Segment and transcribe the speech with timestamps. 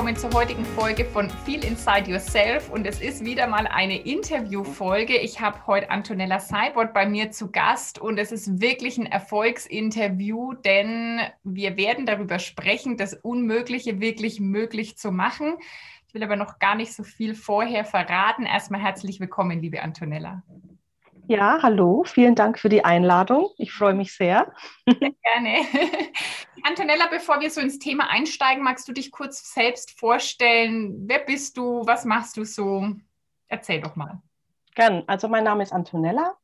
[0.00, 5.18] Willkommen zur heutigen Folge von Feel Inside Yourself und es ist wieder mal eine Interviewfolge.
[5.18, 10.54] Ich habe heute Antonella Seibert bei mir zu Gast und es ist wirklich ein Erfolgsinterview,
[10.54, 15.58] denn wir werden darüber sprechen, das Unmögliche wirklich möglich zu machen.
[16.08, 18.46] Ich will aber noch gar nicht so viel vorher verraten.
[18.46, 20.42] Erstmal herzlich willkommen, liebe Antonella.
[21.30, 23.50] Ja, hallo, vielen Dank für die Einladung.
[23.56, 24.52] Ich freue mich sehr.
[24.84, 25.60] sehr gerne.
[26.64, 31.04] Antonella, bevor wir so ins Thema einsteigen, magst du dich kurz selbst vorstellen?
[31.06, 31.86] Wer bist du?
[31.86, 32.84] Was machst du so?
[33.46, 34.20] Erzähl doch mal.
[34.74, 35.04] Gern.
[35.06, 36.34] Also mein Name ist Antonella.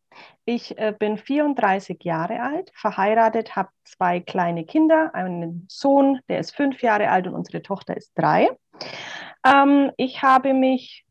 [0.45, 6.55] Ich äh, bin 34 Jahre alt, verheiratet, habe zwei kleine Kinder, einen Sohn, der ist
[6.55, 8.51] fünf Jahre alt und unsere Tochter ist drei.
[9.45, 11.05] Ähm, ich habe mich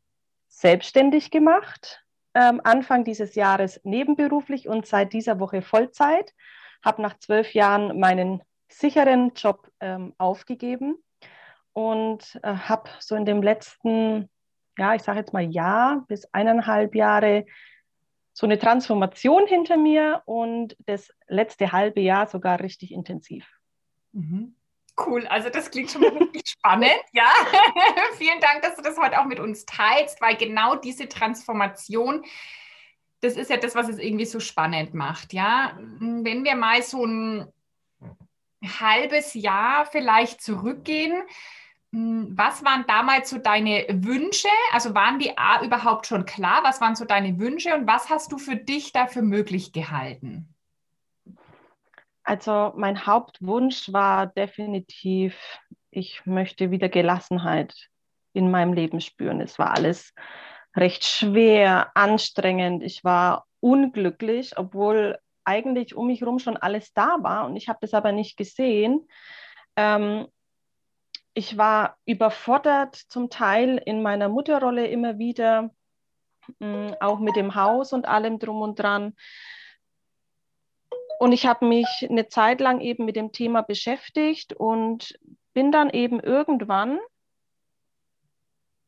[0.48, 2.05] selbstständig gemacht,
[2.36, 6.34] ähm, Anfang dieses Jahres nebenberuflich und seit dieser Woche Vollzeit.
[6.84, 10.98] Habe nach zwölf Jahren meinen sicheren Job ähm, aufgegeben
[11.74, 14.30] und äh, habe so in dem letzten,
[14.78, 17.46] ja, ich sage jetzt mal Jahr bis eineinhalb Jahre
[18.34, 23.48] so eine Transformation hinter mir und das letzte halbe Jahr sogar richtig intensiv.
[24.12, 24.55] Mhm.
[24.98, 27.02] Cool, also das klingt schon mal wirklich spannend.
[27.12, 27.32] Ja,
[28.18, 32.24] vielen Dank, dass du das heute auch mit uns teilst, weil genau diese Transformation,
[33.22, 35.34] das ist ja das, was es irgendwie so spannend macht.
[35.34, 37.52] Ja, wenn wir mal so ein
[38.64, 41.24] halbes Jahr vielleicht zurückgehen,
[41.92, 44.50] was waren damals so deine Wünsche?
[44.74, 46.62] Also waren die A überhaupt schon klar?
[46.64, 50.55] Was waren so deine Wünsche und was hast du für dich dafür möglich gehalten?
[52.26, 55.38] Also mein Hauptwunsch war definitiv,
[55.92, 57.74] ich möchte wieder Gelassenheit
[58.34, 59.40] in meinem Leben spüren.
[59.42, 60.12] Es war alles
[60.76, 62.84] recht schwer, anstrengend.
[62.84, 67.78] Ich war unglücklich, obwohl eigentlich um mich herum schon alles da war und ich habe
[67.82, 69.08] das aber nicht gesehen.
[69.76, 70.28] Ähm,
[71.36, 75.70] ich war überfordert zum Teil in meiner Mutterrolle immer wieder,
[76.60, 79.14] mh, mm, auch mit dem Haus und allem drum und dran.
[81.20, 85.18] Und ich habe mich eine Zeit lang eben mit dem Thema beschäftigt und
[85.54, 87.00] bin dann eben irgendwann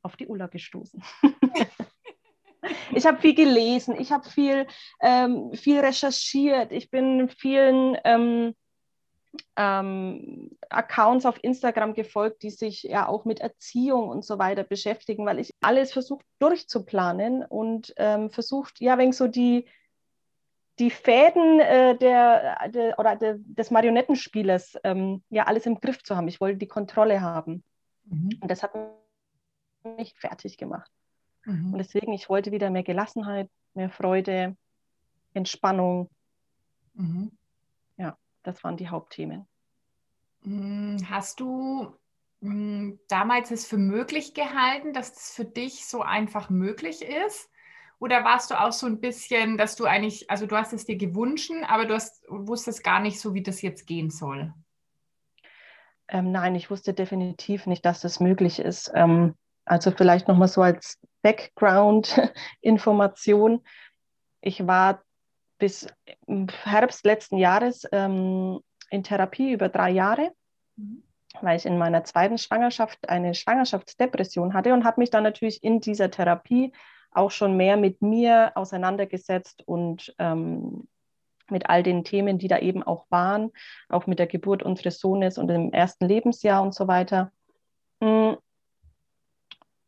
[0.02, 1.02] auf die Ulla gestoßen.
[2.96, 4.68] ich habe viel gelesen, ich habe viel,
[5.02, 8.56] ähm, viel recherchiert, ich bin vielen ähm,
[9.56, 15.26] ähm, Accounts auf Instagram gefolgt, die sich ja auch mit Erziehung und so weiter beschäftigen,
[15.26, 19.68] weil ich alles versucht durchzuplanen und ähm, versucht, ja, wenn so die,
[20.80, 26.16] die Fäden äh, der, der, oder der, des Marionettenspielers ähm, ja alles im Griff zu
[26.16, 26.28] haben.
[26.28, 27.64] Ich wollte die Kontrolle haben.
[28.06, 28.38] Mhm.
[28.42, 28.74] Und das hat
[29.84, 30.92] mich fertig gemacht.
[31.46, 31.74] Mhm.
[31.74, 34.56] Und deswegen, ich wollte wieder mehr Gelassenheit, mehr Freude,
[35.34, 36.10] Entspannung.
[36.94, 37.32] Mhm.
[37.98, 39.48] Ja, das waren die Hauptthemen.
[40.42, 41.96] Mm, hast du
[42.42, 47.50] mm, damals es für möglich gehalten, dass das für dich so einfach möglich ist?
[48.00, 50.98] Oder warst du auch so ein bisschen, dass du eigentlich, also du hast es dir
[50.98, 54.54] gewünscht, aber du hast, wusstest gar nicht so, wie das jetzt gehen soll?
[56.08, 58.92] Ähm, nein, ich wusste definitiv nicht, dass das möglich ist.
[58.94, 59.34] Ähm,
[59.66, 63.64] also vielleicht nochmal so als Background-Information.
[64.42, 65.02] Ich war
[65.58, 65.88] bis
[66.64, 68.60] Herbst letzten Jahres ähm,
[68.90, 70.32] in Therapie über drei Jahre,
[70.76, 71.04] mhm.
[71.42, 75.82] weil ich in meiner zweiten Schwangerschaft eine Schwangerschaftsdepression hatte und habe mich dann natürlich in
[75.82, 76.72] dieser Therapie
[77.18, 80.88] auch schon mehr mit mir auseinandergesetzt und ähm,
[81.50, 83.52] mit all den Themen, die da eben auch waren,
[83.90, 87.32] auch mit der Geburt unseres Sohnes und im ersten Lebensjahr und so weiter.
[88.00, 88.34] Mm.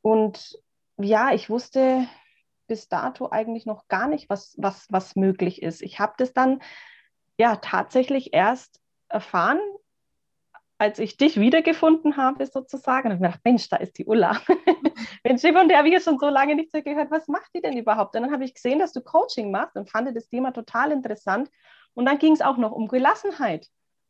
[0.01, 0.57] Und
[0.97, 2.07] ja, ich wusste
[2.67, 5.81] bis dato eigentlich noch gar nicht, was, was, was möglich ist.
[5.81, 6.61] Ich habe das dann
[7.37, 8.79] ja tatsächlich erst
[9.09, 9.59] erfahren,
[10.77, 13.09] als ich dich wiedergefunden habe, sozusagen.
[13.09, 14.39] Und ich dachte, Mensch, da ist die Ulla.
[15.23, 17.11] Mensch, von der habe ich schon so lange nichts mehr gehört.
[17.11, 18.15] Was macht die denn überhaupt?
[18.15, 21.49] Und dann habe ich gesehen, dass du Coaching machst und fand das Thema total interessant.
[21.93, 23.67] Und dann ging es auch noch um Gelassenheit.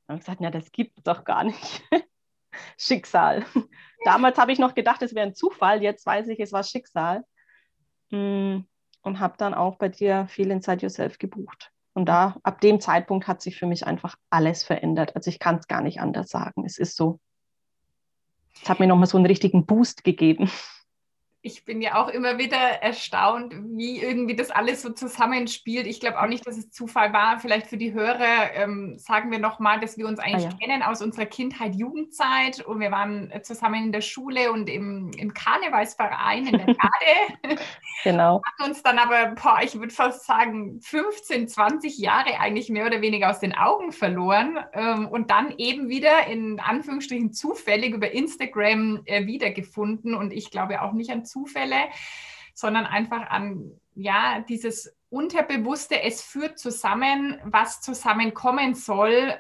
[0.08, 1.84] Und ich gesagt, ja, das gibt es doch gar nicht.
[2.78, 3.46] Schicksal.
[4.06, 5.82] Damals habe ich noch gedacht, es wäre ein Zufall.
[5.82, 7.24] Jetzt weiß ich, es war Schicksal.
[8.10, 8.60] Mm,
[9.02, 11.72] und habe dann auch bei dir viel Inside Yourself gebucht.
[11.94, 15.16] Und da, ab dem Zeitpunkt hat sich für mich einfach alles verändert.
[15.16, 16.66] Also ich kann es gar nicht anders sagen.
[16.66, 17.20] Es ist so.
[18.62, 20.50] Es hat mir nochmal so einen richtigen Boost gegeben.
[21.42, 25.88] Ich bin ja auch immer wieder erstaunt, wie irgendwie das alles so zusammenspielt.
[25.88, 27.40] Ich glaube auch nicht, dass es Zufall war.
[27.40, 30.58] Vielleicht für die Hörer ähm, sagen wir nochmal, dass wir uns eigentlich ah, ja.
[30.58, 35.34] kennen aus unserer Kindheit, Jugendzeit und wir waren zusammen in der Schule und im, im
[35.34, 37.60] Karnevalsverein in der Garde.
[38.04, 38.42] genau.
[38.46, 43.00] Hatten uns dann aber, boah, ich würde fast sagen, 15, 20 Jahre eigentlich mehr oder
[43.00, 49.04] weniger aus den Augen verloren ähm, und dann eben wieder in Anführungsstrichen zufällig über Instagram
[49.06, 51.90] äh, wiedergefunden und ich glaube auch nicht an Zufälle,
[52.54, 59.36] sondern einfach an ja, dieses Unterbewusste, es führt zusammen, was zusammenkommen soll.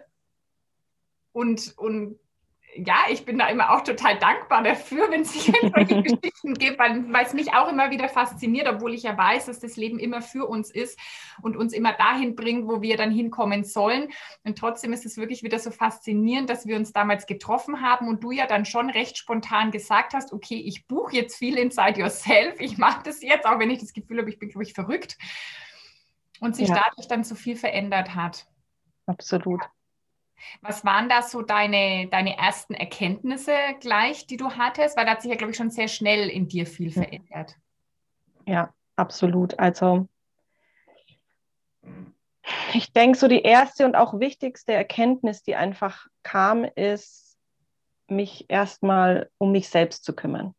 [1.32, 2.20] Und, und
[2.76, 6.80] ja, ich bin da immer auch total dankbar dafür, wenn es sich solche Geschichten gibt,
[6.80, 10.22] weil, es mich auch immer wieder fasziniert, obwohl ich ja weiß, dass das Leben immer
[10.22, 11.00] für uns ist
[11.42, 14.10] und uns immer dahin bringt, wo wir dann hinkommen sollen.
[14.44, 18.24] Und trotzdem ist es wirklich wieder so faszinierend, dass wir uns damals getroffen haben und
[18.24, 22.60] du ja dann schon recht spontan gesagt hast, okay, ich buche jetzt viel Inside Yourself,
[22.60, 25.18] ich mache das jetzt, auch wenn ich das Gefühl habe, ich bin, glaube ich, verrückt.
[26.42, 26.76] Und sich ja.
[26.76, 28.48] dadurch dann so viel verändert hat.
[29.08, 29.62] Absolut.
[30.62, 34.98] Was waren da so deine, deine ersten Erkenntnisse gleich, die du hattest?
[34.98, 37.56] Weil da hat sich ja, glaube ich, schon sehr schnell in dir viel verändert.
[38.46, 39.58] Ja, absolut.
[39.60, 40.08] Also
[42.74, 47.38] ich denke, so die erste und auch wichtigste Erkenntnis, die einfach kam, ist,
[48.08, 50.56] mich erstmal um mich selbst zu kümmern.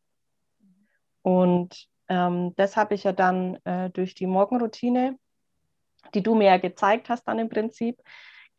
[1.22, 5.18] Und ähm, das habe ich ja dann äh, durch die Morgenroutine,
[6.14, 8.00] die du mir ja gezeigt hast, dann im Prinzip,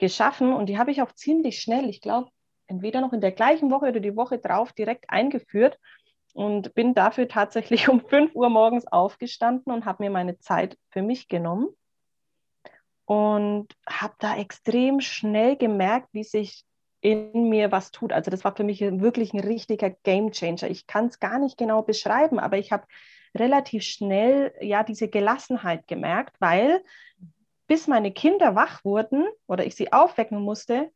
[0.02, 2.30] geschaffen und die habe ich auch ziemlich schnell, ich glaube,
[2.68, 5.80] entweder noch in der gleichen Woche oder die Woche drauf direkt eingeführt
[6.34, 11.04] und bin dafür tatsächlich um 5 Uhr morgens aufgestanden und habe mir meine Zeit für
[11.04, 11.68] mich genommen
[13.06, 16.66] und habe da extrem schnell gemerkt, wie sich
[17.02, 18.12] in mir was tut.
[18.12, 20.70] Also das war für mich wirklich ein richtiger Game Changer.
[20.70, 22.86] Ich kann es gar nicht genau beschreiben, aber ich habe
[23.36, 26.84] relativ schnell ja diese Gelassenheit gemerkt, weil
[27.72, 30.92] bis meine Kinder wach wurden oder ich sie aufwecken musste,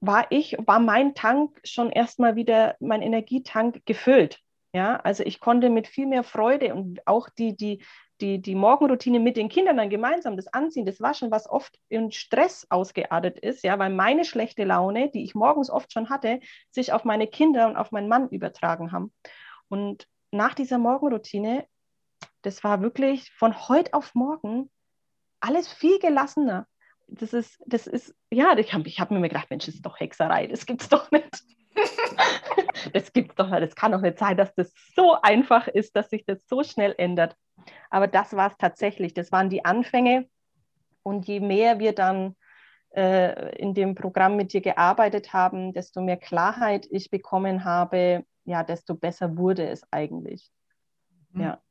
[0.00, 4.40] war ich, war mein Tank schon erstmal wieder, mein Energietank gefüllt.
[4.72, 7.84] Ja, also ich konnte mit viel mehr Freude und auch die, die,
[8.20, 12.10] die, die Morgenroutine mit den Kindern dann gemeinsam, das Anziehen, das Waschen, was oft in
[12.10, 16.40] Stress ausgeartet ist, ja, weil meine schlechte Laune, die ich morgens oft schon hatte,
[16.72, 19.14] sich auf meine Kinder und auf meinen Mann übertragen haben.
[19.68, 21.64] Und nach dieser Morgenroutine
[22.42, 24.70] das war wirklich von heute auf morgen
[25.40, 26.66] alles viel gelassener.
[27.06, 29.98] Das ist, das ist, ja, ich habe ich hab mir gedacht, Mensch, das ist doch
[29.98, 31.42] Hexerei, das gibt es doch nicht.
[32.92, 36.10] das gibt's doch nicht, das kann doch nicht sein, dass das so einfach ist, dass
[36.10, 37.36] sich das so schnell ändert.
[37.90, 40.28] Aber das war es tatsächlich, das waren die Anfänge.
[41.02, 42.36] Und je mehr wir dann
[42.94, 48.62] äh, in dem Programm mit dir gearbeitet haben, desto mehr Klarheit ich bekommen habe, ja,
[48.64, 50.50] desto besser wurde es eigentlich.
[51.32, 51.42] Mhm.
[51.42, 51.62] Ja.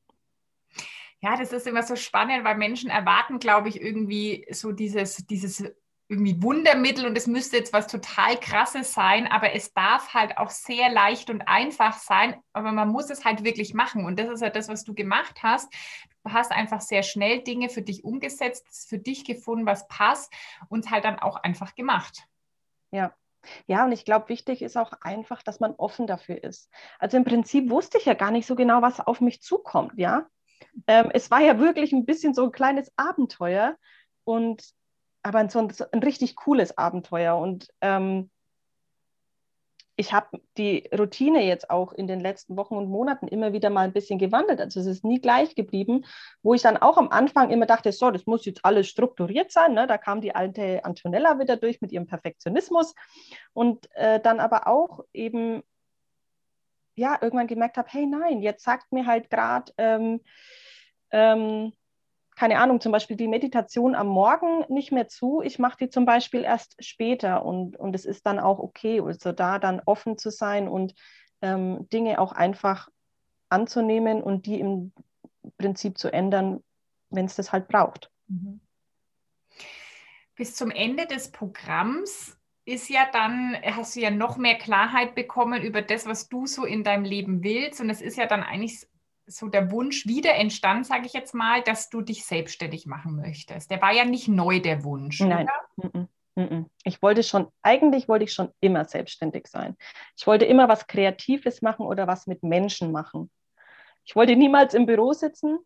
[1.22, 5.64] Ja, das ist immer so spannend, weil Menschen erwarten, glaube ich, irgendwie so dieses, dieses
[6.10, 10.50] irgendwie Wundermittel und es müsste jetzt was total krasses sein, aber es darf halt auch
[10.50, 14.42] sehr leicht und einfach sein, aber man muss es halt wirklich machen und das ist
[14.42, 15.74] ja das, was du gemacht hast.
[16.24, 20.32] Du hast einfach sehr schnell Dinge für dich umgesetzt, für dich gefunden, was passt
[20.70, 22.26] und halt dann auch einfach gemacht.
[22.92, 23.14] Ja,
[23.66, 26.70] ja, und ich glaube, wichtig ist auch einfach, dass man offen dafür ist.
[27.00, 30.28] Also im Prinzip wusste ich ja gar nicht so genau, was auf mich zukommt, ja.
[30.86, 33.78] Ähm, es war ja wirklich ein bisschen so ein kleines Abenteuer
[34.24, 34.64] und
[35.24, 35.50] aber ein,
[35.92, 37.38] ein richtig cooles Abenteuer.
[37.38, 38.30] Und ähm,
[40.00, 43.82] ich habe die Routine jetzt auch in den letzten Wochen und Monaten immer wieder mal
[43.82, 44.62] ein bisschen gewandelt.
[44.62, 46.06] Also es ist nie gleich geblieben,
[46.44, 49.74] wo ich dann auch am Anfang immer dachte, so, das muss jetzt alles strukturiert sein.
[49.74, 49.88] Ne?
[49.88, 52.94] Da kam die alte Antonella wieder durch mit ihrem Perfektionismus
[53.54, 55.64] und äh, dann aber auch eben
[56.96, 60.22] ja irgendwann gemerkt habe, hey nein, jetzt sagt mir halt gerade, ähm,
[61.12, 61.74] ähm,
[62.38, 65.42] keine Ahnung, zum Beispiel die Meditation am Morgen nicht mehr zu.
[65.42, 69.32] Ich mache die zum Beispiel erst später und, und es ist dann auch okay, also
[69.32, 70.94] da dann offen zu sein und
[71.42, 72.90] ähm, Dinge auch einfach
[73.50, 74.92] anzunehmen und die im
[75.58, 76.64] Prinzip zu ändern,
[77.10, 78.12] wenn es das halt braucht.
[78.28, 78.60] Mhm.
[80.36, 85.64] Bis zum Ende des Programms ist ja dann, hast du ja noch mehr Klarheit bekommen
[85.64, 87.82] über das, was du so in deinem Leben willst.
[87.82, 88.86] Und es ist ja dann eigentlich
[89.28, 93.70] so der Wunsch wieder entstanden, sage ich jetzt mal, dass du dich selbstständig machen möchtest.
[93.70, 95.20] Der war ja nicht neu, der Wunsch.
[95.20, 95.48] Nein.
[95.78, 96.08] Oder?
[96.84, 99.76] Ich wollte schon, eigentlich wollte ich schon immer selbstständig sein.
[100.16, 103.32] Ich wollte immer was Kreatives machen oder was mit Menschen machen.
[104.06, 105.58] Ich wollte niemals im Büro sitzen,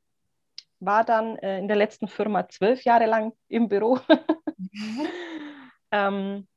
[0.79, 3.99] war dann äh, in der letzten Firma zwölf Jahre lang im Büro.
[4.57, 5.07] Mhm.
[5.91, 6.47] ähm,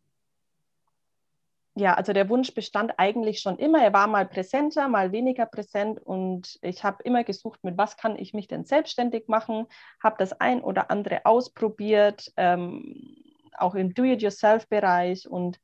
[1.77, 3.83] ja, also der Wunsch bestand eigentlich schon immer.
[3.83, 8.17] Er war mal präsenter, mal weniger präsent und ich habe immer gesucht, mit was kann
[8.17, 9.67] ich mich denn selbstständig machen,
[10.03, 13.17] habe das ein oder andere ausprobiert, ähm,
[13.57, 15.61] auch im Do-it-yourself-Bereich und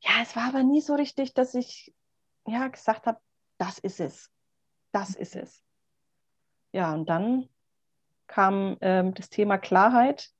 [0.00, 1.94] ja, es war aber nie so richtig, dass ich
[2.46, 3.18] ja gesagt habe,
[3.58, 4.30] das ist es,
[4.92, 5.62] das ist es.
[6.72, 7.48] Ja, und dann
[8.26, 10.30] kam ähm, das Thema Klarheit.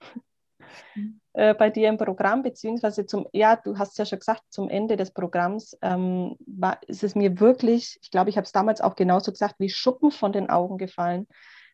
[1.32, 4.96] Äh, bei dir im Programm, beziehungsweise zum, ja, du hast ja schon gesagt, zum Ende
[4.96, 8.96] des Programms ähm, war, ist es mir wirklich, ich glaube, ich habe es damals auch
[8.96, 11.26] genauso gesagt, wie Schuppen von den Augen gefallen.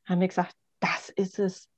[0.05, 1.69] Haben mir gesagt, das ist es.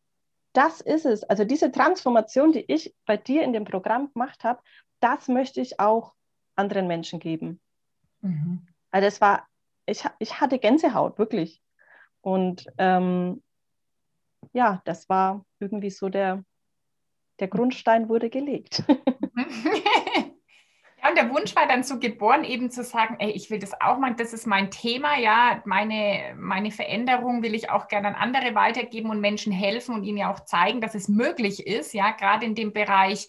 [0.55, 1.25] Das ist es.
[1.25, 4.63] Also diese Transformation, die ich bei dir in dem Programm gemacht habe,
[5.01, 6.15] das möchte ich auch
[6.57, 7.61] anderen Menschen geben.
[8.23, 8.67] Mhm.
[8.91, 9.47] Also es war,
[9.85, 11.61] ich, ich hatte Gänsehaut, wirklich.
[12.23, 13.43] Und ähm,
[14.55, 16.43] ja, das war irgendwie so der,
[17.41, 18.85] der Grundstein wurde gelegt.
[21.05, 23.79] Ja, und der Wunsch war dann so geboren, eben zu sagen, ey, ich will das
[23.79, 28.15] auch machen, das ist mein Thema, ja, meine, meine Veränderung will ich auch gerne an
[28.15, 32.13] andere weitergeben und Menschen helfen und ihnen ja auch zeigen, dass es möglich ist, ja,
[32.13, 33.29] gerade in dem Bereich,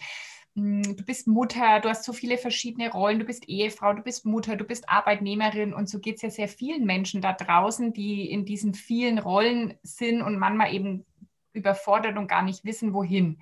[0.55, 4.25] hm, du bist Mutter, du hast so viele verschiedene Rollen, du bist Ehefrau, du bist
[4.25, 8.31] Mutter, du bist Arbeitnehmerin und so geht es ja sehr vielen Menschen da draußen, die
[8.31, 11.05] in diesen vielen Rollen sind und manchmal eben
[11.51, 13.41] überfordert und gar nicht wissen, wohin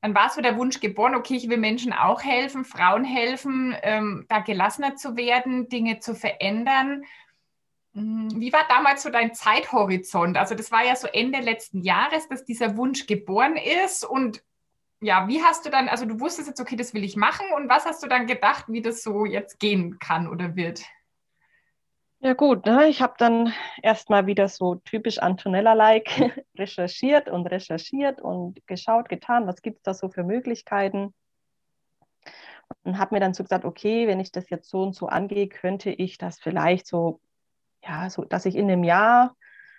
[0.00, 4.24] dann war so der Wunsch geboren, okay, ich will Menschen auch helfen, Frauen helfen, ähm,
[4.28, 7.04] da gelassener zu werden, Dinge zu verändern.
[7.94, 10.38] Hm, wie war damals so dein Zeithorizont?
[10.38, 14.04] Also das war ja so Ende letzten Jahres, dass dieser Wunsch geboren ist.
[14.04, 14.42] Und
[15.00, 17.46] ja, wie hast du dann, also du wusstest jetzt, okay, das will ich machen.
[17.54, 20.82] Und was hast du dann gedacht, wie das so jetzt gehen kann oder wird?
[22.22, 22.86] Ja gut, ne?
[22.88, 29.62] ich habe dann erstmal wieder so typisch Antonella-like recherchiert und recherchiert und geschaut, getan, was
[29.62, 31.14] gibt es da so für Möglichkeiten.
[32.82, 35.48] Und habe mir dann so gesagt, okay, wenn ich das jetzt so und so angehe,
[35.48, 37.20] könnte ich das vielleicht so,
[37.82, 39.34] ja, so, dass ich in einem Jahr,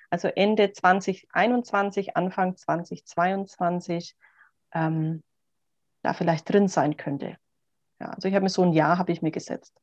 [0.09, 4.15] also Ende 2021, Anfang 2022,
[4.73, 5.21] ähm,
[6.01, 7.37] da vielleicht drin sein könnte.
[7.99, 9.79] Ja, also ich habe mir so ein Jahr, habe ich mir gesetzt.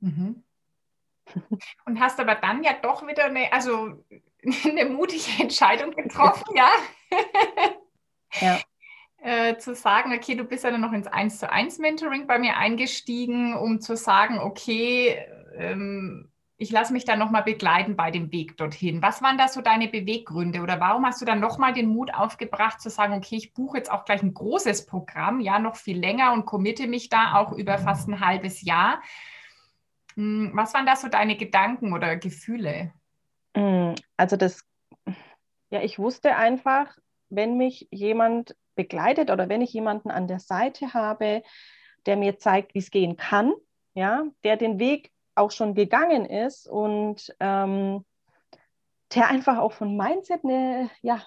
[0.00, 0.42] Mhm.
[1.86, 4.04] Und hast aber dann ja doch wieder eine, also
[4.64, 6.70] eine mutige Entscheidung getroffen, ja.
[8.40, 8.60] ja.
[9.24, 12.40] Äh, zu sagen, okay, du bist ja dann noch ins 1 zu 1 Mentoring bei
[12.40, 15.16] mir eingestiegen, um zu sagen, okay,
[15.56, 19.02] ähm, ich lasse mich dann nochmal begleiten bei dem Weg dorthin.
[19.02, 22.80] Was waren da so deine Beweggründe oder warum hast du dann nochmal den Mut aufgebracht
[22.80, 26.32] zu sagen, okay, ich buche jetzt auch gleich ein großes Programm, ja, noch viel länger
[26.32, 29.02] und committe mich da auch über fast ein halbes Jahr?
[30.14, 32.92] Hm, was waren da so deine Gedanken oder Gefühle?
[33.56, 34.64] Hm, also das,
[35.70, 36.96] ja, ich wusste einfach,
[37.28, 41.42] wenn mich jemand begleitet oder wenn ich jemanden an der Seite habe,
[42.06, 43.52] der mir zeigt, wie es gehen kann,
[43.94, 48.04] ja, der den Weg auch schon gegangen ist und ähm,
[49.14, 51.22] der einfach auch von Mindset eine ja,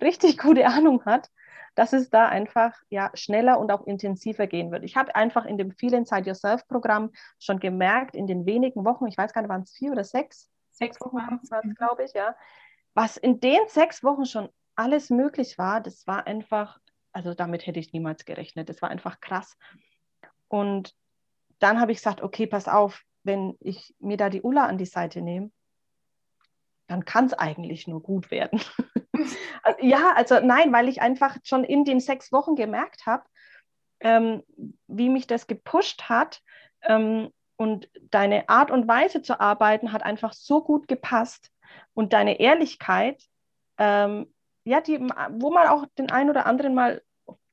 [0.00, 1.30] richtig gute Ahnung hat,
[1.76, 4.82] dass es da einfach ja, schneller und auch intensiver gehen wird.
[4.82, 9.06] Ich habe einfach in dem Feel Inside Yourself Programm schon gemerkt, in den wenigen Wochen,
[9.06, 10.50] ich weiß gar nicht, waren es vier oder sechs?
[10.72, 12.34] Sechs Wochen waren es, glaube ich, ja.
[12.94, 16.78] Was in den sechs Wochen schon alles möglich war, das war einfach,
[17.12, 18.68] also damit hätte ich niemals gerechnet.
[18.70, 19.56] Das war einfach krass.
[20.48, 20.94] Und
[21.58, 24.86] dann habe ich gesagt, okay, pass auf, wenn ich mir da die Ulla an die
[24.86, 25.50] Seite nehme,
[26.86, 28.60] dann kann es eigentlich nur gut werden.
[29.62, 33.24] Also, ja, also nein, weil ich einfach schon in den sechs Wochen gemerkt habe,
[34.00, 34.42] ähm,
[34.86, 36.42] wie mich das gepusht hat.
[36.82, 41.50] Ähm, und deine Art und Weise zu arbeiten hat einfach so gut gepasst.
[41.94, 43.22] Und deine Ehrlichkeit,
[43.78, 44.32] ähm,
[44.64, 47.02] ja, die, wo man auch den einen oder anderen mal,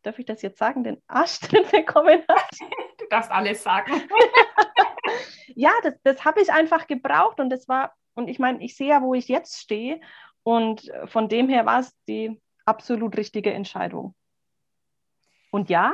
[0.02, 2.50] darf ich das jetzt sagen, den Arsch drin bekommen hat.
[2.98, 3.94] Du darfst alles sagen.
[5.56, 8.90] ja, das, das habe ich einfach gebraucht und das war, und ich meine, ich sehe
[8.90, 10.02] ja, wo ich jetzt stehe
[10.44, 14.16] und äh, von dem her war es die absolut richtige Entscheidung.
[15.52, 15.94] Und ja,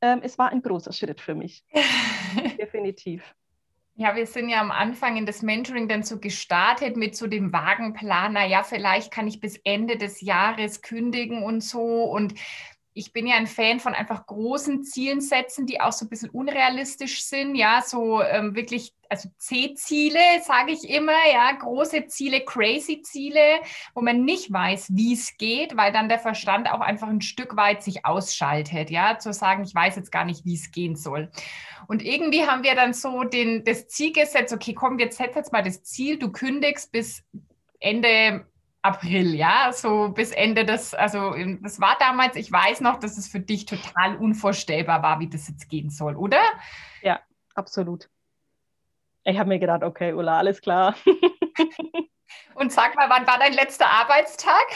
[0.00, 1.64] ähm, es war ein großer Schritt für mich.
[2.58, 3.34] Definitiv.
[3.98, 7.52] Ja, wir sind ja am Anfang in das Mentoring dann so gestartet mit so dem
[7.52, 8.36] Wagenplan.
[8.50, 12.04] Ja, vielleicht kann ich bis Ende des Jahres kündigen und so.
[12.04, 12.34] Und
[12.96, 16.30] ich bin ja ein Fan von einfach großen Zielen setzen, die auch so ein bisschen
[16.30, 17.54] unrealistisch sind.
[17.54, 23.60] Ja, so ähm, wirklich, also C-Ziele, sage ich immer, ja, große Ziele, crazy Ziele,
[23.94, 27.54] wo man nicht weiß, wie es geht, weil dann der Verstand auch einfach ein Stück
[27.54, 28.88] weit sich ausschaltet.
[28.88, 31.30] Ja, zu sagen, ich weiß jetzt gar nicht, wie es gehen soll.
[31.88, 35.52] Und irgendwie haben wir dann so den, das Ziel gesetzt, okay, komm, jetzt setz jetzt
[35.52, 37.22] mal das Ziel, du kündigst bis
[37.78, 38.46] Ende
[38.82, 43.28] April, ja, so bis Ende des, also das war damals, ich weiß noch, dass es
[43.28, 46.40] für dich total unvorstellbar war, wie das jetzt gehen soll, oder?
[47.02, 47.20] Ja,
[47.54, 48.08] absolut.
[49.24, 50.94] Ich habe mir gedacht, okay, Ulla, alles klar.
[52.54, 54.66] Und sag mal, wann war dein letzter Arbeitstag?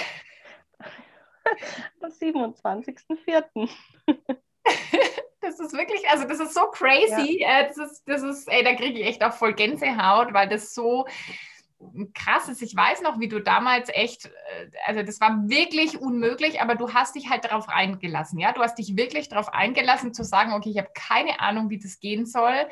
[2.01, 3.69] Am 27.04.
[5.43, 7.41] Das ist wirklich, also das ist so crazy.
[7.41, 7.61] Ja.
[7.61, 10.75] Äh, das ist, das ist, ey, da kriege ich echt auch voll Gänsehaut, weil das
[10.75, 11.07] so
[12.15, 12.63] krass ist.
[12.63, 16.93] Ich weiß noch, wie du damals echt, äh, also das war wirklich unmöglich, aber du
[16.93, 18.53] hast dich halt darauf eingelassen, ja.
[18.53, 22.01] Du hast dich wirklich darauf eingelassen zu sagen, okay, ich habe keine Ahnung, wie das
[22.01, 22.69] gehen soll.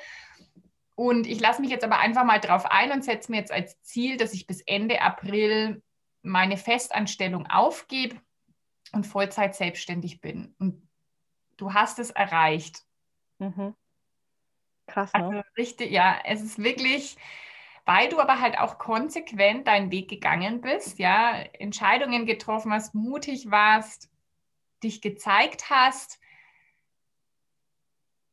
[0.94, 3.80] Und ich lasse mich jetzt aber einfach mal drauf ein und setze mir jetzt als
[3.82, 5.82] Ziel, dass ich bis Ende April
[6.22, 8.16] meine Festanstellung aufgebe
[8.92, 10.54] und Vollzeit selbstständig bin.
[10.58, 10.82] Und
[11.56, 12.82] du hast es erreicht.
[13.38, 13.74] Mhm.
[14.86, 15.24] Krass, ne?
[15.24, 17.16] Also richtig, ja, es ist wirklich,
[17.88, 23.50] weil du aber halt auch konsequent deinen Weg gegangen bist, ja, Entscheidungen getroffen hast, mutig
[23.50, 24.10] warst,
[24.82, 26.20] dich gezeigt hast.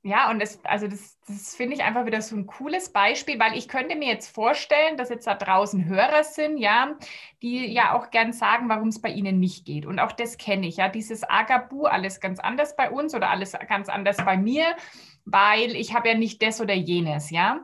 [0.02, 3.58] Ja, und das, also das, das finde ich einfach wieder so ein cooles Beispiel, weil
[3.58, 6.98] ich könnte mir jetzt vorstellen, dass jetzt da draußen Hörer sind, ja,
[7.42, 9.86] die ja auch gern sagen, warum es bei ihnen nicht geht.
[9.86, 13.54] Und auch das kenne ich, ja, dieses Agabu, alles ganz anders bei uns oder alles
[13.70, 14.76] ganz anders bei mir,
[15.24, 17.64] weil ich habe ja nicht das oder jenes, ja.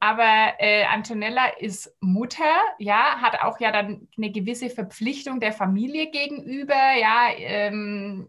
[0.00, 6.10] Aber äh, Antonella ist Mutter, ja, hat auch ja dann eine gewisse Verpflichtung der Familie
[6.10, 8.28] gegenüber, ja, ähm,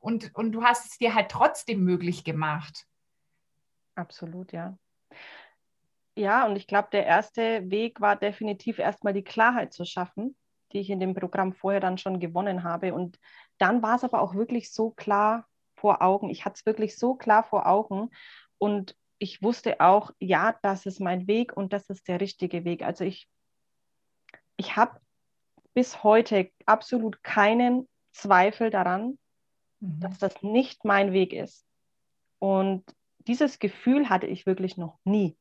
[0.00, 2.86] und, und du hast es dir halt trotzdem möglich gemacht.
[3.94, 4.76] Absolut, ja.
[6.16, 10.36] Ja, und ich glaube, der erste Weg war definitiv erstmal die Klarheit zu schaffen,
[10.72, 12.94] die ich in dem Programm vorher dann schon gewonnen habe.
[12.94, 13.18] Und
[13.58, 16.30] dann war es aber auch wirklich so klar vor Augen.
[16.30, 18.10] Ich hatte es wirklich so klar vor Augen.
[18.58, 22.82] Und ich wusste auch, ja, das ist mein Weg und das ist der richtige Weg.
[22.82, 23.28] Also ich,
[24.56, 25.00] ich habe
[25.74, 29.20] bis heute absolut keinen Zweifel daran,
[29.78, 30.00] mhm.
[30.00, 31.64] dass das nicht mein Weg ist.
[32.40, 32.84] Und
[33.18, 35.36] dieses Gefühl hatte ich wirklich noch nie.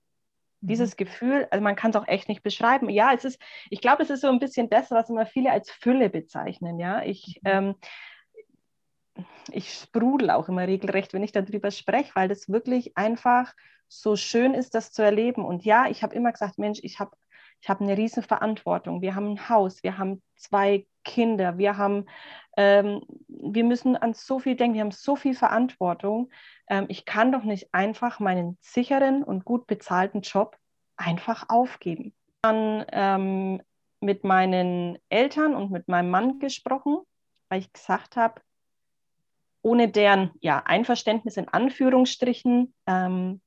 [0.62, 0.68] Mhm.
[0.68, 2.88] Dieses Gefühl, also man kann es auch echt nicht beschreiben.
[2.88, 3.42] Ja, es ist,
[3.72, 6.80] ich glaube, es ist so ein bisschen das, was immer viele als Fülle bezeichnen.
[6.80, 7.50] Ja, ich, mhm.
[7.50, 7.76] ähm,
[9.52, 13.54] ich sprudel auch immer regelrecht, wenn ich darüber spreche, weil das wirklich einfach
[13.88, 15.44] so schön ist, das zu erleben.
[15.44, 17.12] Und ja, ich habe immer gesagt, Mensch, ich habe
[17.62, 19.02] ich hab eine riesen Verantwortung.
[19.02, 22.06] Wir haben ein Haus, wir haben zwei Kinder, wir haben,
[22.58, 26.32] ähm, wir müssen an so viel denken, wir haben so viel Verantwortung.
[26.68, 30.58] Ähm, ich kann doch nicht einfach meinen sicheren und gut bezahlten Job
[30.98, 32.14] einfach aufgeben.
[32.42, 33.62] Dann ähm,
[34.00, 36.98] mit meinen Eltern und mit meinem Mann gesprochen,
[37.50, 38.42] weil ich gesagt habe,
[39.62, 43.42] ohne deren ja, Einverständnis in Anführungsstrichen ähm,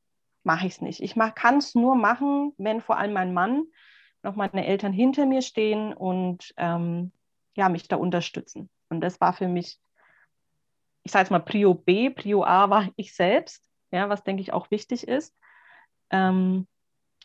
[0.45, 1.01] mache ich es nicht.
[1.01, 3.65] Ich kann es nur machen, wenn vor allem mein Mann
[4.23, 7.13] noch meine Eltern hinter mir stehen und ähm,
[7.57, 8.71] ja, mich da unterstützen.
[8.89, 9.79] Und das war für mich,
[11.03, 14.53] ich sage jetzt mal Prio B, Prio A war ich selbst, ja, was denke ich
[14.53, 15.35] auch wichtig ist.
[16.11, 16.67] Ähm,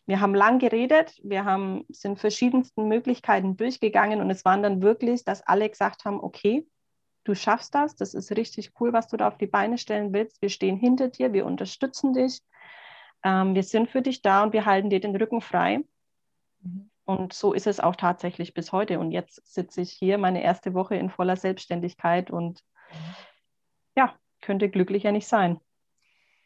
[0.06, 5.24] wir haben lang geredet, wir haben, sind verschiedensten Möglichkeiten durchgegangen und es waren dann wirklich,
[5.24, 6.66] dass alle gesagt haben, okay,
[7.30, 10.42] du schaffst das, das ist richtig cool, was du da auf die Beine stellen willst.
[10.42, 12.42] Wir stehen hinter dir, wir unterstützen dich,
[13.24, 15.84] ähm, wir sind für dich da und wir halten dir den Rücken frei.
[16.62, 16.90] Mhm.
[17.06, 19.00] Und so ist es auch tatsächlich bis heute.
[19.00, 23.16] Und jetzt sitze ich hier, meine erste Woche in voller Selbstständigkeit und mhm.
[23.96, 25.60] ja, könnte glücklicher nicht sein.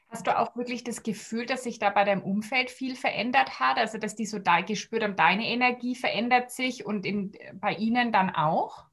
[0.09, 3.77] Hast du auch wirklich das Gefühl, dass sich da bei deinem Umfeld viel verändert hat?
[3.77, 8.11] Also, dass die so da gespürt haben, deine Energie verändert sich und in, bei ihnen
[8.11, 8.85] dann auch?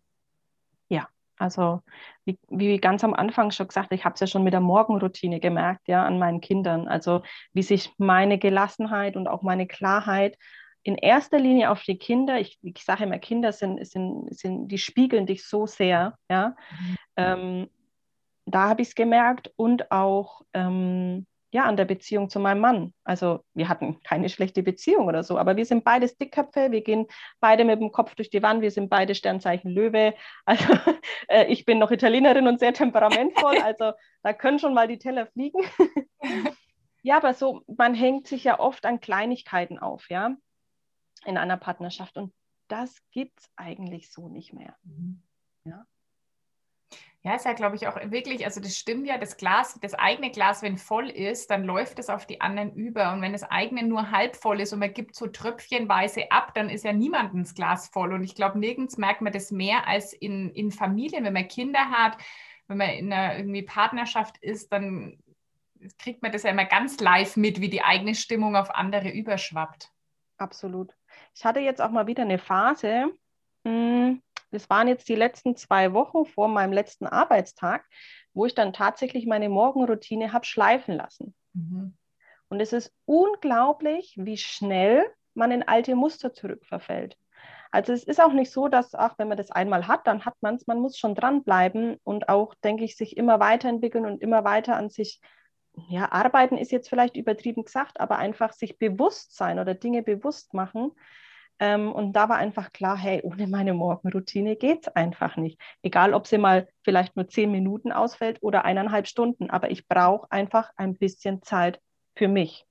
[1.41, 1.83] Also
[2.25, 5.41] wie, wie ganz am Anfang schon gesagt, ich habe es ja schon mit der Morgenroutine
[5.41, 6.87] gemerkt, ja, an meinen Kindern.
[6.87, 7.23] Also
[7.53, 10.37] wie sich meine Gelassenheit und auch meine Klarheit
[10.83, 14.79] in erster Linie auf die Kinder, ich, ich sage immer, Kinder sind, sind, sind, die
[14.79, 16.57] spiegeln dich so sehr, ja.
[16.71, 16.97] Mhm.
[17.17, 17.71] Ähm,
[18.47, 22.95] da habe ich es gemerkt und auch ähm, ja, an der Beziehung zu meinem Mann.
[23.03, 27.07] Also wir hatten keine schlechte Beziehung oder so, aber wir sind beide Dickköpfe, wir gehen
[27.41, 30.15] beide mit dem Kopf durch die Wand, wir sind beide Sternzeichen Löwe.
[30.45, 30.75] Also
[31.29, 35.27] äh, ich bin noch Italienerin und sehr temperamentvoll, also da können schon mal die Teller
[35.27, 35.61] fliegen.
[37.03, 40.35] ja, aber so, man hängt sich ja oft an Kleinigkeiten auf, ja,
[41.25, 42.33] in einer Partnerschaft und
[42.69, 44.77] das gibt es eigentlich so nicht mehr.
[44.85, 45.23] Mhm.
[45.65, 45.85] Ja.
[47.23, 50.31] Ja, ist ja, glaube ich, auch wirklich, also das stimmt ja, das Glas, das eigene
[50.31, 53.13] Glas, wenn voll ist, dann läuft es auf die anderen über.
[53.13, 56.71] Und wenn das eigene nur halb voll ist und man gibt so tröpfchenweise ab, dann
[56.71, 58.15] ist ja niemandens Glas voll.
[58.15, 61.91] Und ich glaube, nirgends merkt man das mehr als in, in Familien, wenn man Kinder
[61.91, 62.17] hat,
[62.69, 65.19] wenn man in einer irgendwie Partnerschaft ist, dann
[65.99, 69.91] kriegt man das ja immer ganz live mit, wie die eigene Stimmung auf andere überschwappt.
[70.39, 70.95] Absolut.
[71.35, 73.13] Ich hatte jetzt auch mal wieder eine Phase,
[73.65, 77.85] hm, das waren jetzt die letzten zwei Wochen vor meinem letzten Arbeitstag,
[78.33, 81.35] wo ich dann tatsächlich meine Morgenroutine habe schleifen lassen.
[81.53, 81.95] Mhm.
[82.49, 87.17] Und es ist unglaublich, wie schnell man in alte Muster zurückverfällt.
[87.71, 90.35] Also es ist auch nicht so, dass, ach, wenn man das einmal hat, dann hat
[90.41, 90.67] man es.
[90.67, 94.91] Man muss schon dranbleiben und auch, denke ich, sich immer weiterentwickeln und immer weiter an
[94.91, 95.21] sich,
[95.89, 100.53] ja, arbeiten ist jetzt vielleicht übertrieben gesagt, aber einfach sich bewusst sein oder Dinge bewusst
[100.53, 100.91] machen.
[101.63, 105.61] Ähm, und da war einfach klar, hey, ohne meine Morgenroutine geht es einfach nicht.
[105.83, 110.31] Egal, ob sie mal vielleicht nur zehn Minuten ausfällt oder eineinhalb Stunden, aber ich brauche
[110.33, 111.79] einfach ein bisschen Zeit
[112.17, 112.67] für mich.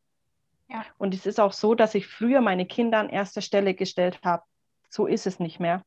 [0.69, 0.83] Ja.
[0.97, 4.43] Und es ist auch so, dass ich früher meine Kinder an erster Stelle gestellt habe.
[4.89, 5.83] So ist es nicht mehr.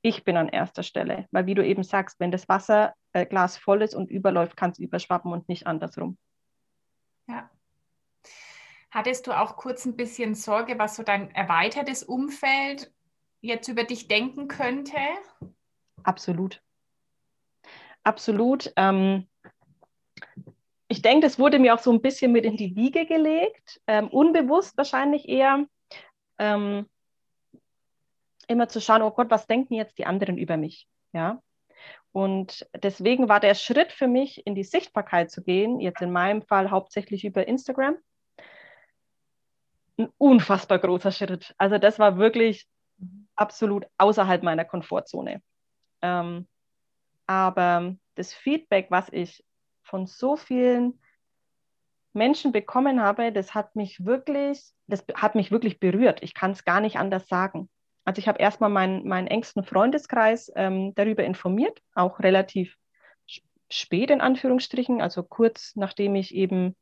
[0.00, 3.82] Ich bin an erster Stelle, weil wie du eben sagst, wenn das Wasserglas äh, voll
[3.82, 6.16] ist und überläuft, kann es überschwappen und nicht andersrum.
[7.26, 7.50] Ja.
[8.98, 12.92] Hattest du auch kurz ein bisschen Sorge, was so dein erweitertes Umfeld
[13.40, 14.96] jetzt über dich denken könnte?
[16.02, 16.60] Absolut.
[18.02, 18.72] Absolut.
[18.74, 19.28] Ähm,
[20.88, 24.08] ich denke, das wurde mir auch so ein bisschen mit in die Wiege gelegt, ähm,
[24.08, 25.64] unbewusst wahrscheinlich eher.
[26.40, 26.88] Ähm,
[28.48, 30.88] immer zu schauen, oh Gott, was denken jetzt die anderen über mich?
[31.12, 31.40] Ja.
[32.10, 36.42] Und deswegen war der Schritt für mich, in die Sichtbarkeit zu gehen, jetzt in meinem
[36.42, 37.96] Fall hauptsächlich über Instagram,
[39.98, 41.54] ein unfassbar großer Schritt.
[41.58, 42.66] Also das war wirklich
[43.36, 45.42] absolut außerhalb meiner Komfortzone.
[46.02, 46.46] Ähm,
[47.26, 49.44] aber das Feedback, was ich
[49.82, 51.00] von so vielen
[52.12, 56.22] Menschen bekommen habe, das hat mich wirklich, das hat mich wirklich berührt.
[56.22, 57.68] Ich kann es gar nicht anders sagen.
[58.04, 62.76] Also ich habe erstmal meinen, meinen engsten Freundeskreis ähm, darüber informiert, auch relativ
[63.70, 66.74] spät in Anführungsstrichen, also kurz nachdem ich eben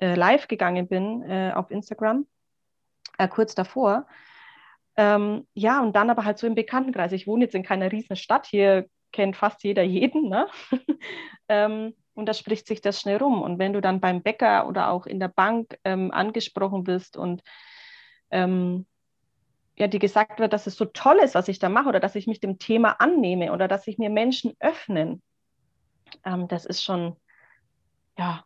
[0.00, 2.26] äh, live gegangen bin äh, auf Instagram,
[3.18, 4.06] äh, kurz davor.
[4.96, 7.12] Ähm, ja, und dann aber halt so im Bekanntenkreis.
[7.12, 10.28] Ich wohne jetzt in keiner riesen Stadt, hier kennt fast jeder jeden.
[10.28, 10.48] Ne?
[11.48, 13.42] ähm, und da spricht sich das schnell rum.
[13.42, 17.42] Und wenn du dann beim Bäcker oder auch in der Bank ähm, angesprochen wirst und
[18.30, 18.86] ähm,
[19.76, 22.16] ja, die gesagt wird, dass es so toll ist, was ich da mache oder dass
[22.16, 25.22] ich mich dem Thema annehme oder dass sich mir Menschen öffnen.
[26.24, 27.16] Ähm, das ist schon,
[28.18, 28.44] ja,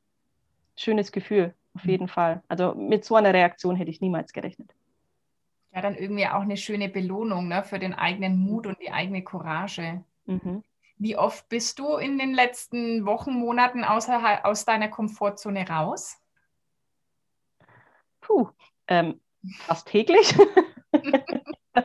[0.76, 2.42] schönes Gefühl, auf jeden Fall.
[2.48, 4.74] Also mit so einer Reaktion hätte ich niemals gerechnet.
[5.74, 9.24] Ja, dann irgendwie auch eine schöne Belohnung ne, für den eigenen Mut und die eigene
[9.24, 10.04] Courage.
[10.26, 10.62] Mhm.
[10.98, 16.18] Wie oft bist du in den letzten Wochen, Monaten außerhalb, aus deiner Komfortzone raus?
[18.20, 18.48] Puh,
[18.86, 19.20] ähm,
[19.60, 20.34] fast täglich.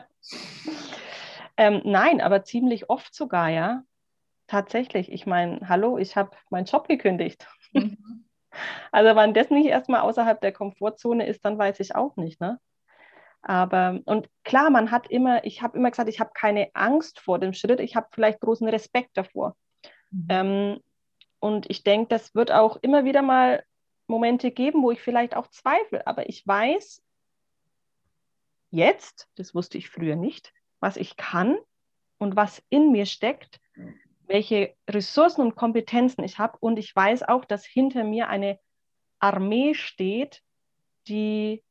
[1.56, 3.82] ähm, nein, aber ziemlich oft sogar, ja.
[4.46, 5.10] Tatsächlich.
[5.10, 7.48] Ich meine, hallo, ich habe meinen Job gekündigt.
[7.72, 8.17] Mhm.
[8.92, 12.40] Also wann das nicht erstmal außerhalb der Komfortzone ist, dann weiß ich auch nicht.
[12.40, 12.58] Ne?
[13.42, 17.38] Aber, und klar, man hat immer, ich habe immer gesagt, ich habe keine Angst vor
[17.38, 19.56] dem Schritt, ich habe vielleicht großen Respekt davor.
[20.10, 20.26] Mhm.
[20.28, 20.80] Ähm,
[21.40, 23.62] und ich denke, das wird auch immer wieder mal
[24.08, 26.06] Momente geben, wo ich vielleicht auch zweifle.
[26.06, 27.02] Aber ich weiß,
[28.70, 31.56] jetzt, das wusste ich früher nicht, was ich kann
[32.18, 33.60] und was in mir steckt,
[34.28, 36.56] welche Ressourcen und Kompetenzen ich habe.
[36.60, 38.58] Und ich weiß auch, dass hinter mir eine
[39.18, 40.42] Armee steht,
[41.08, 41.64] die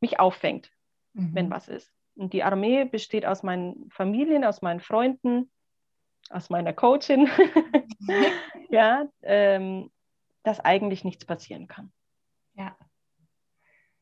[0.00, 0.70] mich auffängt,
[1.12, 1.34] mhm.
[1.34, 1.92] wenn was ist.
[2.14, 5.50] Und die Armee besteht aus meinen Familien, aus meinen Freunden,
[6.30, 7.28] aus meiner Coachin,
[8.70, 9.90] ja, ähm,
[10.42, 11.92] dass eigentlich nichts passieren kann.
[12.54, 12.76] Ja.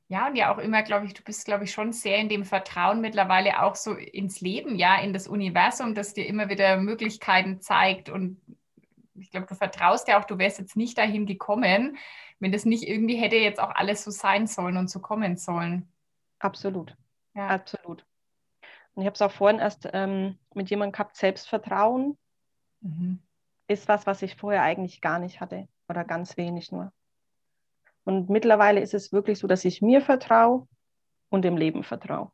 [0.08, 2.44] Ja, und ja auch immer, glaube ich, du bist, glaube ich, schon sehr in dem
[2.44, 7.60] Vertrauen mittlerweile auch so ins Leben, ja, in das Universum, das dir immer wieder Möglichkeiten
[7.60, 8.10] zeigt.
[8.10, 8.40] Und
[9.14, 11.96] ich glaube, du vertraust ja auch, du wärst jetzt nicht dahin gekommen,
[12.38, 15.88] wenn das nicht irgendwie hätte jetzt auch alles so sein sollen und so kommen sollen.
[16.38, 16.94] Absolut.
[17.34, 17.48] Ja.
[17.48, 18.04] Absolut.
[18.94, 22.16] Und ich habe es auch vorhin erst ähm, mit jemandem gehabt, Selbstvertrauen
[22.80, 23.20] mhm.
[23.66, 26.92] ist was, was ich vorher eigentlich gar nicht hatte oder ganz wenig nur.
[28.04, 30.68] Und mittlerweile ist es wirklich so, dass ich mir vertraue
[31.30, 32.30] und dem Leben vertraue.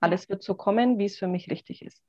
[0.00, 2.02] Alles wird so kommen, wie es für mich richtig ist.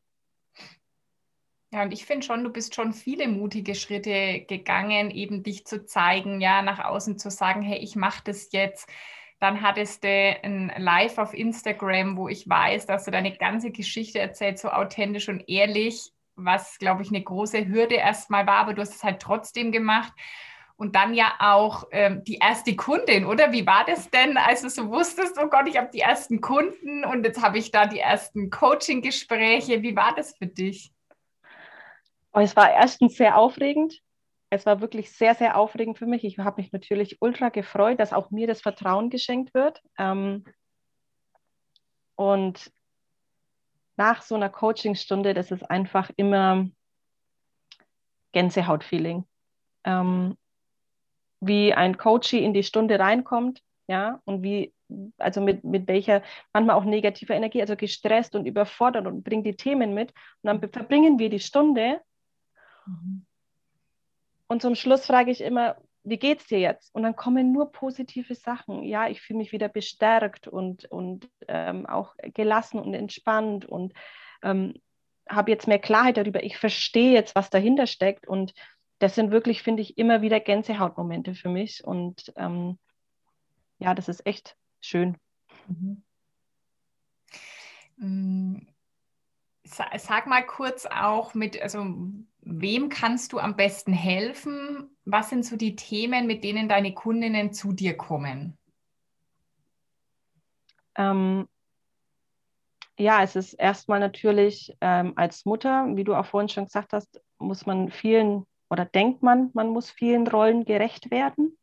[1.71, 5.85] Ja, und ich finde schon, du bist schon viele mutige Schritte gegangen, eben dich zu
[5.85, 8.89] zeigen, ja, nach außen zu sagen, hey, ich mache das jetzt.
[9.39, 14.19] Dann hattest du ein Live auf Instagram, wo ich weiß, dass du deine ganze Geschichte
[14.19, 18.81] erzählst, so authentisch und ehrlich, was, glaube ich, eine große Hürde erstmal war, aber du
[18.81, 20.13] hast es halt trotzdem gemacht
[20.77, 23.51] und dann ja auch ähm, die erste Kundin, oder?
[23.51, 27.03] Wie war das denn, als du so wusstest, oh Gott, ich habe die ersten Kunden
[27.03, 29.81] und jetzt habe ich da die ersten Coaching-Gespräche.
[29.81, 30.93] Wie war das für dich?
[32.31, 33.99] Oh, es war erstens sehr aufregend.
[34.51, 36.23] Es war wirklich sehr, sehr aufregend für mich.
[36.23, 39.81] Ich habe mich natürlich ultra gefreut, dass auch mir das Vertrauen geschenkt wird.
[39.97, 40.45] Ähm,
[42.15, 42.71] und
[43.95, 46.69] nach so einer Coachingstunde, das ist einfach immer
[48.31, 49.25] Gänsehautfeeling.
[49.83, 50.37] Ähm,
[51.39, 54.73] wie ein Coachie in die Stunde reinkommt, ja, und wie,
[55.17, 56.21] also mit, mit welcher,
[56.53, 60.11] manchmal auch negativer Energie, also gestresst und überfordert und bringt die Themen mit.
[60.41, 62.01] Und dann verbringen wir die Stunde.
[62.85, 63.25] Mhm.
[64.47, 66.93] Und zum Schluss frage ich immer, wie geht's dir jetzt?
[66.95, 68.83] Und dann kommen nur positive Sachen.
[68.83, 73.93] Ja, ich fühle mich wieder bestärkt und, und ähm, auch gelassen und entspannt und
[74.41, 74.73] ähm,
[75.29, 76.43] habe jetzt mehr Klarheit darüber.
[76.43, 78.25] Ich verstehe jetzt, was dahinter steckt.
[78.25, 78.53] Und
[78.99, 81.83] das sind wirklich, finde ich, immer wieder Gänsehautmomente für mich.
[81.83, 82.79] Und ähm,
[83.79, 85.17] ja, das ist echt schön.
[85.67, 86.03] Mhm.
[87.97, 88.67] Mm,
[89.63, 91.85] sag mal kurz auch mit, also
[92.41, 94.95] wem kannst du am besten helfen?
[95.05, 98.57] Was sind so die Themen, mit denen deine Kundinnen zu dir kommen?
[100.95, 101.47] Ähm,
[102.97, 107.21] ja, es ist erstmal natürlich ähm, als Mutter, wie du auch vorhin schon gesagt hast,
[107.37, 111.57] muss man vielen oder denkt man, man muss vielen Rollen gerecht werden.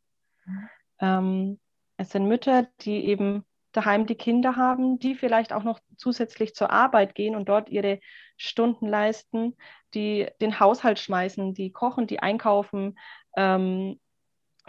[0.45, 0.69] Mhm.
[0.99, 1.59] Ähm,
[1.97, 6.71] es sind Mütter, die eben daheim die Kinder haben, die vielleicht auch noch zusätzlich zur
[6.71, 7.99] Arbeit gehen und dort ihre
[8.37, 9.55] Stunden leisten,
[9.93, 12.97] die den Haushalt schmeißen, die kochen, die einkaufen,
[13.35, 13.99] ähm,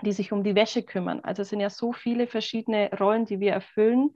[0.03, 1.21] die sich um die Wäsche kümmern.
[1.21, 4.11] Also es sind ja so viele verschiedene Rollen, die wir erfüllen.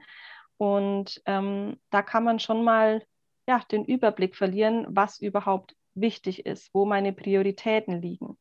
[0.56, 3.02] Und ähm, da kann man schon mal
[3.48, 8.38] ja, den Überblick verlieren, was überhaupt wichtig ist, wo meine Prioritäten liegen.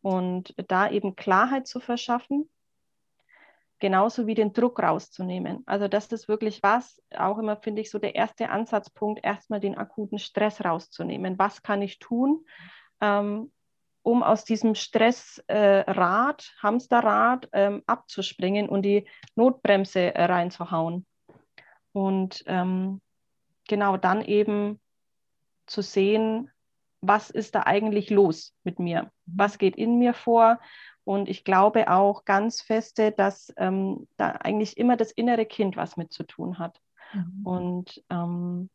[0.00, 2.48] Und da eben Klarheit zu verschaffen,
[3.78, 5.62] genauso wie den Druck rauszunehmen.
[5.66, 9.76] Also das ist wirklich was, auch immer finde ich so der erste Ansatzpunkt, erstmal den
[9.76, 11.38] akuten Stress rauszunehmen.
[11.38, 12.44] Was kann ich tun,
[13.00, 13.52] ähm,
[14.02, 21.06] um aus diesem Stressrad, äh, Hamsterrad ähm, abzuspringen und die Notbremse äh, reinzuhauen.
[21.92, 23.00] Und ähm,
[23.68, 24.80] genau dann eben
[25.66, 26.50] zu sehen,
[27.00, 29.10] was ist da eigentlich los mit mir?
[29.26, 30.58] Was geht in mir vor?
[31.04, 35.96] Und ich glaube auch ganz feste, dass ähm, da eigentlich immer das innere Kind was
[35.96, 36.80] mit zu tun hat.
[37.12, 37.46] Mhm.
[37.46, 38.70] Und ähm,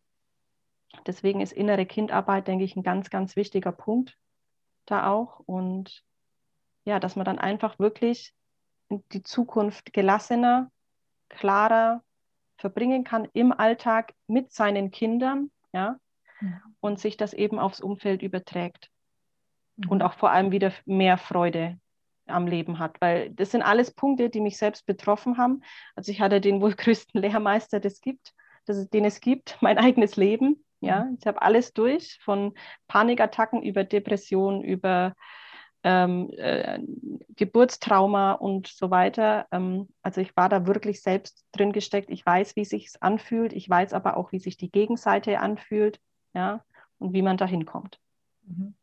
[1.06, 4.18] deswegen ist innere Kindarbeit, denke ich, ein ganz, ganz wichtiger Punkt
[4.86, 5.40] da auch.
[5.46, 6.04] Und
[6.86, 8.34] ja, dass man dann einfach wirklich
[8.90, 10.72] die Zukunft gelassener,
[11.30, 12.04] klarer
[12.58, 15.98] verbringen kann im Alltag mit seinen Kindern, ja,
[16.44, 16.76] mhm.
[16.80, 18.90] und sich das eben aufs Umfeld überträgt.
[19.78, 19.90] Mhm.
[19.90, 21.80] Und auch vor allem wieder mehr Freude
[22.26, 25.62] am Leben hat, weil das sind alles Punkte, die mich selbst betroffen haben.
[25.96, 28.34] Also ich hatte den wohl größten Lehrmeister, das gibt,
[28.66, 30.64] das, den es gibt, mein eigenes Leben.
[30.80, 31.18] Ja, mhm.
[31.20, 32.54] ich habe alles durch, von
[32.88, 35.14] Panikattacken über Depression, über
[35.84, 36.80] ähm, äh,
[37.36, 39.48] Geburtstrauma und so weiter.
[39.52, 42.10] Ähm, also ich war da wirklich selbst drin gesteckt.
[42.10, 43.54] Ich weiß, wie sich anfühlt.
[43.54, 46.00] Ich weiß aber auch, wie sich die Gegenseite anfühlt.
[46.34, 46.64] Ja,
[47.00, 48.00] und wie man da hinkommt.
[48.46, 48.76] Mhm.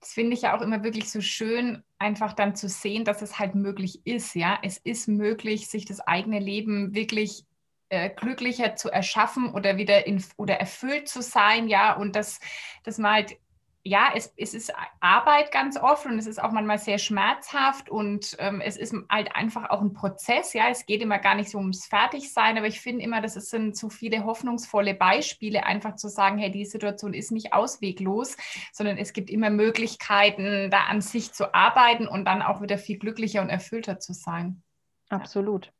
[0.00, 3.38] Das finde ich ja auch immer wirklich so schön, einfach dann zu sehen, dass es
[3.38, 4.34] halt möglich ist.
[4.34, 7.44] Ja, es ist möglich, sich das eigene Leben wirklich
[7.88, 11.68] äh, glücklicher zu erschaffen oder wieder in, oder erfüllt zu sein.
[11.68, 12.38] Ja, und dass,
[12.84, 13.36] dass man halt
[13.84, 18.36] ja, es, es ist Arbeit ganz oft und es ist auch manchmal sehr schmerzhaft und
[18.38, 20.52] ähm, es ist halt einfach auch ein Prozess.
[20.52, 23.50] Ja, es geht immer gar nicht so ums Fertigsein, aber ich finde immer, dass es
[23.50, 28.36] sind zu viele hoffnungsvolle Beispiele, einfach zu sagen, hey, die Situation ist nicht ausweglos,
[28.72, 32.98] sondern es gibt immer Möglichkeiten, da an sich zu arbeiten und dann auch wieder viel
[32.98, 34.62] glücklicher und erfüllter zu sein.
[35.08, 35.72] Absolut.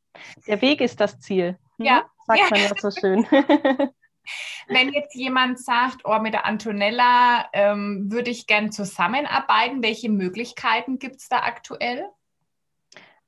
[0.47, 1.59] Der Weg ist das Ziel.
[1.77, 1.87] Hm?
[1.87, 2.05] Ja.
[2.27, 2.47] Sagt ja.
[2.51, 3.27] man ja so schön.
[4.69, 10.99] Wenn jetzt jemand sagt, oh, mit der Antonella ähm, würde ich gern zusammenarbeiten, welche Möglichkeiten
[10.99, 12.09] gibt es da aktuell?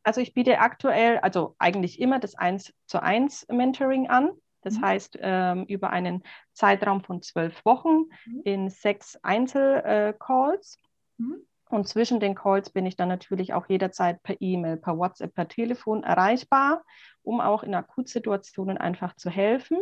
[0.03, 4.31] Also ich biete aktuell, also eigentlich immer das 1 zu 1 Mentoring an.
[4.63, 4.83] Das mhm.
[4.83, 8.41] heißt, ähm, über einen Zeitraum von zwölf Wochen mhm.
[8.45, 10.77] in sechs Einzelcalls.
[11.19, 11.47] Äh, mhm.
[11.71, 15.47] Und zwischen den Calls bin ich dann natürlich auch jederzeit per E-Mail, per WhatsApp, per
[15.47, 16.85] Telefon erreichbar,
[17.23, 19.79] um auch in Akutsituationen einfach zu helfen.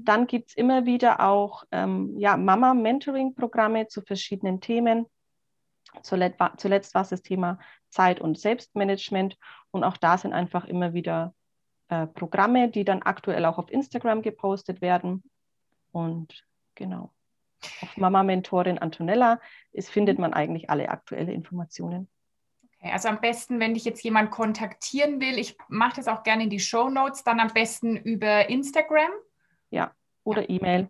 [0.00, 5.06] Dann gibt es immer wieder auch ähm, ja, Mama-Mentoring-Programme zu verschiedenen Themen.
[6.02, 7.58] Zuletzt, zuletzt war es das Thema
[7.90, 9.36] Zeit- und Selbstmanagement.
[9.70, 11.34] Und auch da sind einfach immer wieder
[11.88, 15.22] äh, Programme, die dann aktuell auch auf Instagram gepostet werden.
[15.92, 17.12] Und genau,
[17.80, 19.40] auf Mama-Mentorin Antonella
[19.72, 22.08] ist, findet man eigentlich alle aktuellen Informationen.
[22.80, 26.44] Okay, also am besten, wenn dich jetzt jemand kontaktieren will, ich mache das auch gerne
[26.44, 29.10] in die Show Notes, dann am besten über Instagram
[29.74, 30.88] ja, oder E-Mail.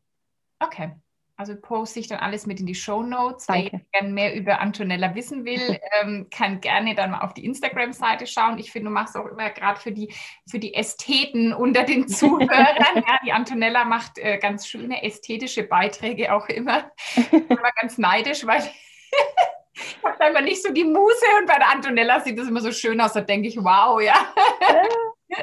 [0.61, 0.93] Okay.
[1.37, 3.49] Also poste ich dann alles mit in die Show Notes.
[3.49, 8.29] Wer gerne mehr über Antonella wissen will, ähm, kann gerne dann mal auf die Instagram-Seite
[8.29, 8.59] schauen.
[8.59, 10.15] Ich finde, du machst auch immer gerade für die,
[10.49, 12.77] für die Ästheten unter den Zuhörern.
[12.95, 16.93] ja, die Antonella macht äh, ganz schöne ästhetische Beiträge auch immer.
[17.17, 18.63] Ich bin immer ganz neidisch, weil
[19.75, 22.71] ich habe immer nicht so die Muse und bei der Antonella sieht das immer so
[22.71, 23.15] schön aus.
[23.15, 24.15] Da denke ich, wow, ja.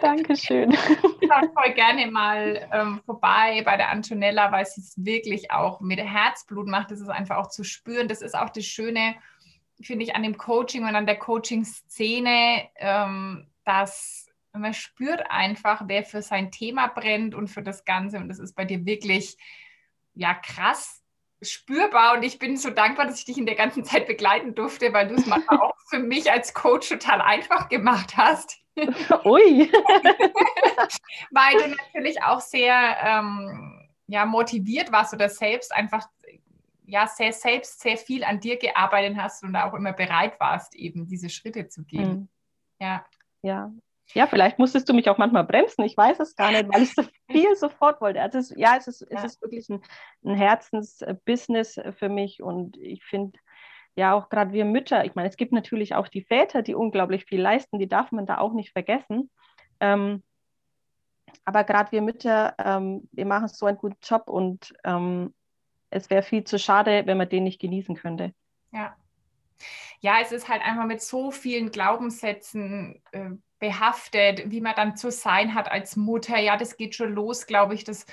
[0.01, 0.71] Dankeschön.
[0.73, 6.67] Voll gerne mal ähm, vorbei bei der Antonella, weil sie es wirklich auch mit Herzblut
[6.67, 6.91] macht.
[6.91, 8.07] Das ist einfach auch zu spüren.
[8.07, 9.15] Das ist auch das Schöne,
[9.81, 16.03] finde ich, an dem Coaching und an der Coaching-Szene, ähm, dass man spürt einfach, wer
[16.03, 18.17] für sein Thema brennt und für das Ganze.
[18.17, 19.37] Und das ist bei dir wirklich
[20.13, 21.01] ja krass
[21.41, 24.93] spürbar und ich bin so dankbar, dass ich dich in der ganzen Zeit begleiten durfte,
[24.93, 28.60] weil du es manchmal auch für mich als Coach total einfach gemacht hast.
[29.25, 29.71] Ui.
[31.31, 36.07] weil du natürlich auch sehr ähm, ja, motiviert warst oder selbst einfach
[36.85, 41.07] ja, sehr selbst sehr viel an dir gearbeitet hast und auch immer bereit warst, eben
[41.07, 42.11] diese Schritte zu gehen.
[42.11, 42.29] Mhm.
[42.79, 43.05] Ja.
[43.43, 43.71] Ja,
[44.13, 45.83] ja, vielleicht musstest du mich auch manchmal bremsen.
[45.83, 48.21] Ich weiß es gar nicht, weil ich so viel sofort wollte.
[48.21, 49.17] Also es, ja, es ist, ja.
[49.17, 49.81] es ist wirklich ein,
[50.25, 53.39] ein Herzensbusiness für mich und ich finde
[53.95, 57.25] ja auch gerade wir Mütter, ich meine, es gibt natürlich auch die Väter, die unglaublich
[57.25, 59.29] viel leisten, die darf man da auch nicht vergessen.
[59.79, 60.23] Ähm,
[61.45, 65.33] aber gerade wir Mütter, ähm, wir machen so einen guten Job und ähm,
[65.89, 68.33] es wäre viel zu schade, wenn man den nicht genießen könnte.
[68.71, 68.95] Ja.
[69.99, 75.11] Ja, es ist halt einfach mit so vielen Glaubenssätzen äh, behaftet, wie man dann zu
[75.11, 76.39] sein hat als Mutter.
[76.39, 78.07] Ja, das geht schon los, glaube ich, dass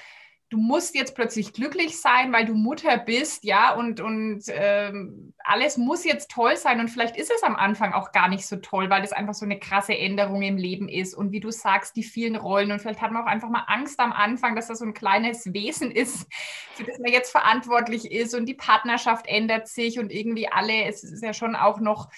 [0.50, 5.76] du musst jetzt plötzlich glücklich sein, weil du Mutter bist, ja, und, und ähm, alles
[5.76, 6.80] muss jetzt toll sein.
[6.80, 9.44] Und vielleicht ist es am Anfang auch gar nicht so toll, weil es einfach so
[9.44, 11.14] eine krasse Änderung im Leben ist.
[11.14, 12.72] Und wie du sagst, die vielen Rollen.
[12.72, 15.52] Und vielleicht hat man auch einfach mal Angst am Anfang, dass das so ein kleines
[15.52, 16.26] Wesen ist,
[16.74, 18.34] für das man jetzt verantwortlich ist.
[18.34, 22.08] Und die Partnerschaft ändert sich und irgendwie alle, es ist ja schon auch noch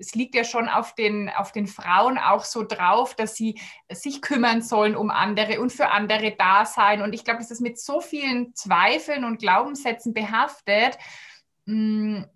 [0.00, 3.60] es liegt ja schon auf den, auf den Frauen auch so drauf, dass sie
[3.90, 7.02] sich kümmern sollen um andere und für andere da sein.
[7.02, 10.98] Und ich glaube, das ist mit so vielen Zweifeln und Glaubenssätzen behaftet,
[11.66, 12.26] mh, mm,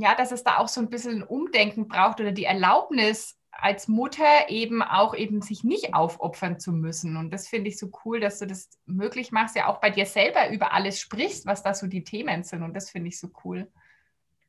[0.00, 3.88] ja, dass es da auch so ein bisschen ein Umdenken braucht oder die Erlaubnis als
[3.88, 7.16] Mutter eben auch eben sich nicht aufopfern zu müssen.
[7.16, 10.06] Und das finde ich so cool, dass du das möglich machst, ja auch bei dir
[10.06, 12.62] selber über alles sprichst, was da so die Themen sind.
[12.62, 13.68] Und das finde ich so cool.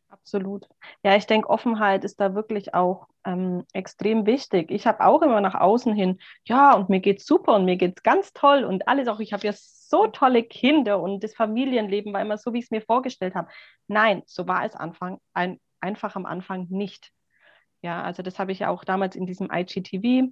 [0.09, 0.67] Absolut.
[1.03, 4.71] Ja, ich denke, Offenheit ist da wirklich auch ähm, extrem wichtig.
[4.71, 8.01] Ich habe auch immer nach außen hin, ja, und mir geht's super und mir geht's
[8.01, 9.19] ganz toll und alles auch.
[9.19, 12.71] Ich habe ja so tolle Kinder und das Familienleben war immer so, wie ich es
[12.71, 13.49] mir vorgestellt habe.
[13.87, 17.11] Nein, so war es Anfang, ein, einfach am Anfang nicht.
[17.81, 20.31] Ja, also das habe ich ja auch damals in diesem IGTV,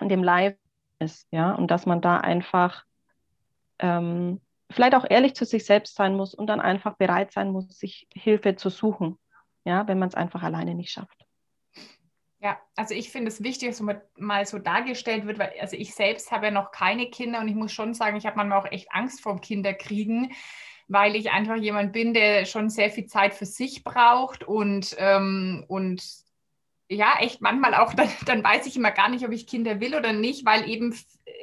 [0.00, 0.56] in dem Live
[0.98, 2.84] ist, ja, und dass man da einfach
[3.78, 7.68] ähm, vielleicht auch ehrlich zu sich selbst sein muss und dann einfach bereit sein muss,
[7.68, 9.18] sich Hilfe zu suchen,
[9.64, 11.26] ja, wenn man es einfach alleine nicht schafft.
[12.40, 13.82] Ja, also ich finde es wichtig, dass
[14.16, 17.56] mal so dargestellt wird, weil also ich selbst habe ja noch keine Kinder und ich
[17.56, 20.32] muss schon sagen, ich habe manchmal auch echt Angst vor Kinderkriegen,
[20.86, 25.64] weil ich einfach jemand bin, der schon sehr viel Zeit für sich braucht und, ähm,
[25.66, 26.02] und
[26.88, 29.96] ja, echt manchmal auch, dann, dann weiß ich immer gar nicht, ob ich Kinder will
[29.96, 30.96] oder nicht, weil eben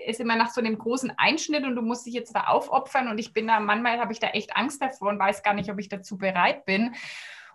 [0.07, 3.17] es immer nach so einem großen Einschnitt und du musst dich jetzt da aufopfern und
[3.17, 5.79] ich bin da, manchmal habe ich da echt Angst davor und weiß gar nicht, ob
[5.79, 6.95] ich dazu bereit bin.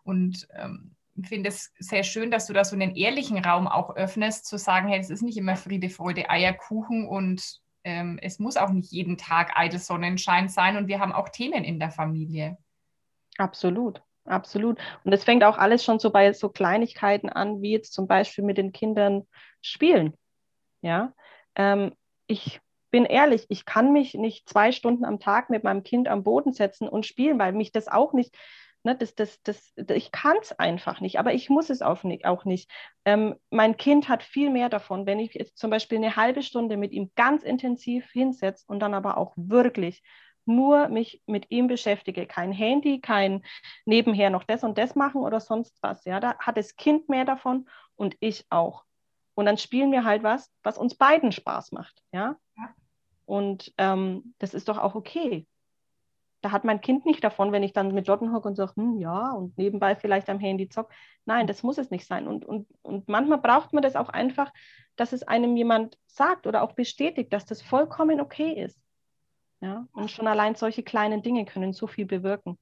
[0.03, 4.47] Und ähm, finde es sehr schön, dass du da so einen ehrlichen Raum auch öffnest,
[4.47, 8.71] zu sagen, hey, es ist nicht immer Friede, Freude, Eierkuchen und ähm, es muss auch
[8.71, 12.59] nicht jeden Tag eitel Sonnenschein sein und wir haben auch Themen in der Familie.
[13.39, 14.03] Absolut.
[14.27, 14.79] Absolut.
[15.03, 18.45] Und es fängt auch alles schon so bei so Kleinigkeiten an, wie jetzt zum Beispiel
[18.45, 19.27] mit den Kindern
[19.63, 20.15] spielen.
[20.83, 21.15] Ja,
[21.57, 21.93] ähm,
[22.31, 26.23] ich bin ehrlich, ich kann mich nicht zwei Stunden am Tag mit meinem Kind am
[26.23, 28.37] Boden setzen und spielen, weil mich das auch nicht,
[28.85, 32.25] ne, das, das, das, ich kann es einfach nicht, aber ich muss es auch nicht.
[32.25, 32.71] Auch nicht.
[33.05, 36.77] Ähm, mein Kind hat viel mehr davon, wenn ich jetzt zum Beispiel eine halbe Stunde
[36.77, 40.03] mit ihm ganz intensiv hinsetze und dann aber auch wirklich
[40.45, 42.27] nur mich mit ihm beschäftige.
[42.27, 43.43] Kein Handy, kein
[43.85, 46.05] nebenher noch das und das machen oder sonst was.
[46.05, 48.85] Ja, da hat das Kind mehr davon und ich auch.
[49.41, 52.03] Und dann spielen wir halt was, was uns beiden Spaß macht.
[52.13, 52.37] Ja.
[52.59, 52.75] ja.
[53.25, 55.47] Und ähm, das ist doch auch okay.
[56.43, 58.99] Da hat mein Kind nicht davon, wenn ich dann mit Lotten hocke und sage, hm,
[58.99, 60.91] ja, und nebenbei vielleicht am Handy zock.
[61.25, 62.29] Nein, das muss es nicht sein.
[62.29, 64.53] Und, und, und manchmal braucht man das auch einfach,
[64.97, 68.79] dass es einem jemand sagt oder auch bestätigt, dass das vollkommen okay ist.
[69.63, 69.87] Ja?
[69.93, 72.59] Und schon allein solche kleinen Dinge können so viel bewirken.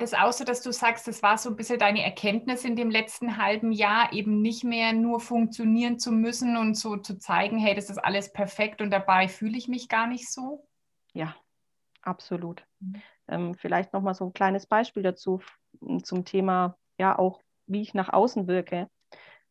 [0.00, 2.90] Das auch so, dass du sagst, das war so ein bisschen deine Erkenntnis in dem
[2.90, 7.74] letzten halben Jahr, eben nicht mehr nur funktionieren zu müssen und so zu zeigen, hey,
[7.74, 10.66] das ist alles perfekt und dabei fühle ich mich gar nicht so?
[11.12, 11.34] Ja,
[12.02, 12.64] Absolut.
[12.80, 13.02] Mhm.
[13.28, 15.40] Ähm, vielleicht nochmal so ein kleines Beispiel dazu
[16.02, 18.88] zum Thema, ja, auch wie ich nach außen wirke.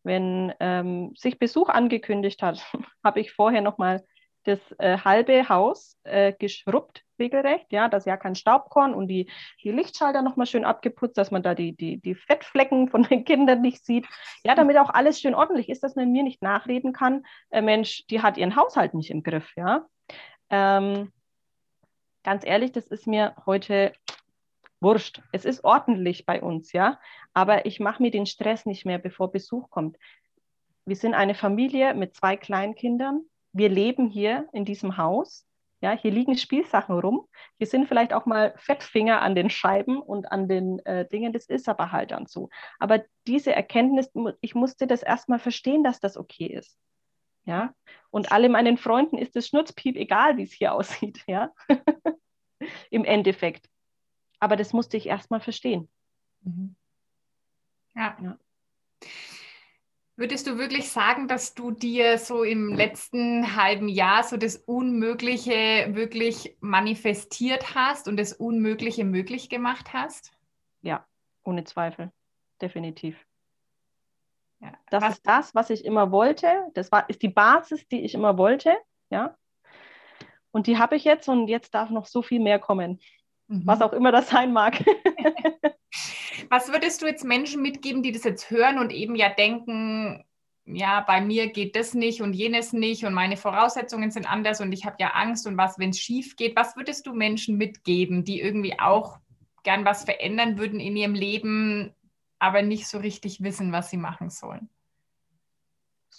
[0.04, 2.66] Wenn ähm, sich Besuch angekündigt hat,
[3.04, 4.06] habe ich vorher nochmal
[4.50, 9.30] das äh, halbe Haus äh, geschrubbt, regelrecht, ja, dass ja kein Staubkorn und die,
[9.64, 13.62] die Lichtschalter nochmal schön abgeputzt, dass man da die, die, die Fettflecken von den Kindern
[13.62, 14.08] nicht sieht.
[14.44, 18.06] Ja, damit auch alles schön ordentlich ist, dass man mir nicht nachreden kann, äh, Mensch,
[18.08, 19.86] die hat ihren Haushalt nicht im Griff, ja.
[20.50, 21.12] Ähm,
[22.24, 23.94] ganz ehrlich, das ist mir heute
[24.82, 25.22] wurscht.
[25.32, 27.00] Es ist ordentlich bei uns, ja,
[27.34, 29.98] aber ich mache mir den Stress nicht mehr, bevor Besuch kommt.
[30.86, 33.29] Wir sind eine Familie mit zwei Kleinkindern.
[33.52, 35.46] Wir leben hier in diesem Haus.
[35.82, 37.26] Ja, hier liegen Spielsachen rum.
[37.58, 41.32] Hier sind vielleicht auch mal Fettfinger an den Scheiben und an den äh, Dingen.
[41.32, 42.50] Das ist aber halt dann so.
[42.80, 46.78] Aber diese Erkenntnis, ich musste das erstmal verstehen, dass das okay ist.
[47.46, 47.74] Ja,
[48.12, 51.24] und alle meinen Freunden ist es Schnurzpiep egal, wie es hier aussieht.
[51.28, 51.52] Ja,
[52.92, 53.70] im Endeffekt.
[54.40, 55.90] Aber das musste ich erstmal verstehen.
[56.42, 56.76] Mhm.
[57.96, 58.18] Ja.
[58.22, 58.38] ja.
[60.20, 65.96] Würdest du wirklich sagen, dass du dir so im letzten halben Jahr so das Unmögliche
[65.96, 70.34] wirklich manifestiert hast und das Unmögliche möglich gemacht hast?
[70.82, 71.08] Ja,
[71.46, 72.12] ohne Zweifel.
[72.62, 73.26] Definitiv.
[74.60, 74.74] Ja.
[74.90, 75.14] Das was?
[75.14, 76.66] ist das, was ich immer wollte.
[76.74, 78.76] Das war, ist die Basis, die ich immer wollte.
[79.10, 79.38] Ja.
[80.52, 83.00] Und die habe ich jetzt und jetzt darf noch so viel mehr kommen
[83.50, 83.62] mhm.
[83.66, 84.84] was auch immer das sein mag.
[86.50, 90.24] was würdest du jetzt Menschen mitgeben, die das jetzt hören und eben ja denken,
[90.66, 94.72] ja, bei mir geht das nicht und jenes nicht und meine Voraussetzungen sind anders und
[94.72, 96.56] ich habe ja Angst und was, wenn es schief geht.
[96.56, 99.20] Was würdest du Menschen mitgeben, die irgendwie auch
[99.64, 101.94] gern was verändern würden in ihrem Leben,
[102.38, 104.70] aber nicht so richtig wissen, was sie machen sollen?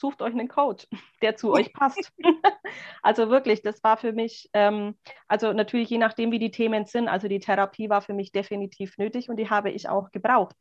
[0.01, 0.89] Sucht euch einen Coach,
[1.23, 2.13] der zu euch passt.
[3.03, 4.97] also wirklich, das war für mich, ähm,
[5.29, 8.97] also natürlich je nachdem, wie die Themen sind, also die Therapie war für mich definitiv
[8.99, 10.57] nötig und die habe ich auch gebraucht.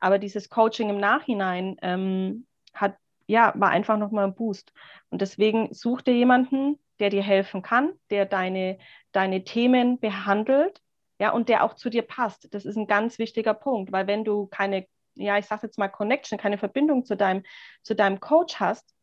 [0.00, 4.72] Aber dieses Coaching im Nachhinein ähm, hat, ja, war einfach nochmal ein Boost.
[5.10, 8.78] Und deswegen such dir jemanden, der dir helfen kann, der deine,
[9.12, 10.80] deine Themen behandelt
[11.18, 12.52] ja, und der auch zu dir passt.
[12.54, 15.88] Das ist ein ganz wichtiger Punkt, weil wenn du keine ja, ich sage jetzt mal
[15.88, 17.44] Connection, keine Verbindung zu deinem,
[17.82, 18.94] zu deinem Coach hast,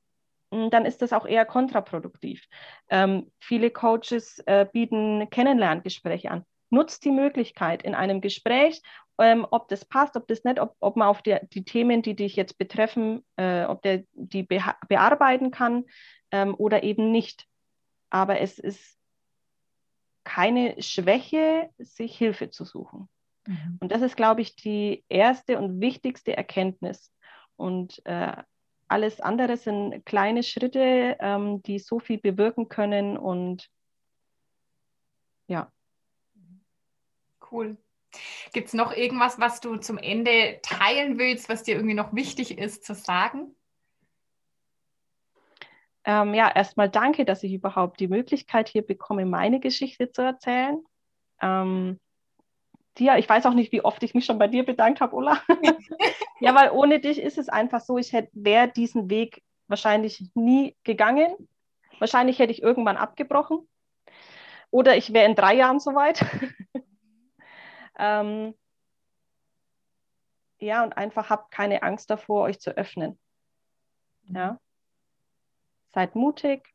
[0.51, 2.45] mm, dann ist das auch eher kontraproduktiv.
[2.89, 6.45] Ähm, viele Coaches äh, bieten Kennenlerngespräche an.
[6.69, 8.81] Nutzt die Möglichkeit in einem Gespräch,
[9.17, 12.15] ähm, ob das passt, ob das nicht, ob, ob man auf die, die Themen, die
[12.15, 15.85] dich jetzt betreffen, äh, ob der die bearbeiten kann
[16.31, 17.45] ähm, oder eben nicht.
[18.09, 18.97] Aber es ist
[20.23, 23.09] keine Schwäche, sich Hilfe zu suchen.
[23.47, 23.77] Mhm.
[23.79, 27.11] Und das ist, glaube ich, die erste und wichtigste Erkenntnis.
[27.55, 28.35] Und äh,
[28.87, 33.17] alles andere sind kleine Schritte, ähm, die so viel bewirken können.
[33.17, 33.69] Und
[35.47, 35.71] ja.
[37.49, 37.77] Cool.
[38.53, 42.57] Gibt es noch irgendwas, was du zum Ende teilen willst, was dir irgendwie noch wichtig
[42.57, 43.55] ist zu sagen?
[46.03, 50.83] Ähm, ja, erstmal danke, dass ich überhaupt die Möglichkeit hier bekomme, meine Geschichte zu erzählen.
[51.41, 51.99] Ähm,
[53.01, 53.17] dir.
[53.17, 55.41] Ich weiß auch nicht, wie oft ich mich schon bei dir bedankt habe, Ulla.
[56.39, 61.35] ja, weil ohne dich ist es einfach so, ich wäre diesen Weg wahrscheinlich nie gegangen.
[61.99, 63.67] Wahrscheinlich hätte ich irgendwann abgebrochen.
[64.69, 66.23] Oder ich wäre in drei Jahren soweit.
[67.99, 68.53] ähm,
[70.59, 73.19] ja, und einfach habt keine Angst davor, euch zu öffnen.
[74.23, 74.59] Ja.
[75.89, 76.73] Seid mutig,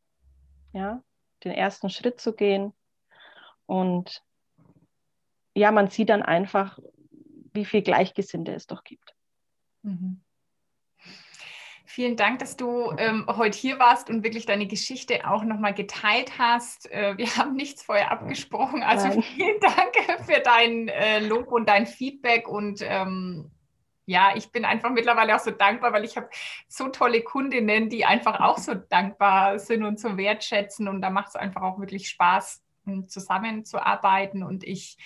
[0.73, 1.03] ja,
[1.45, 2.75] den ersten Schritt zu gehen
[3.65, 4.26] und
[5.57, 6.79] ja, man sieht dann einfach,
[7.55, 9.15] wie viel Gleichgesinnte es doch gibt.
[9.83, 10.21] Mhm.
[11.87, 16.39] Vielen Dank, dass du ähm, heute hier warst und wirklich deine Geschichte auch nochmal geteilt
[16.39, 16.91] hast.
[16.93, 18.83] Äh, wir haben nichts vorher abgesprochen.
[18.83, 19.23] Also Nein.
[19.23, 22.49] vielen Dank für dein äh, Lob und dein Feedback.
[22.49, 23.51] Und ähm,
[24.05, 26.29] ja, ich bin einfach mittlerweile auch so dankbar, weil ich habe
[26.69, 30.89] so tolle Kundinnen, die einfach auch so dankbar sind und so wertschätzen.
[30.89, 32.63] Und da macht es einfach auch wirklich Spaß,
[33.07, 34.43] zusammenzuarbeiten.
[34.43, 34.97] Und ich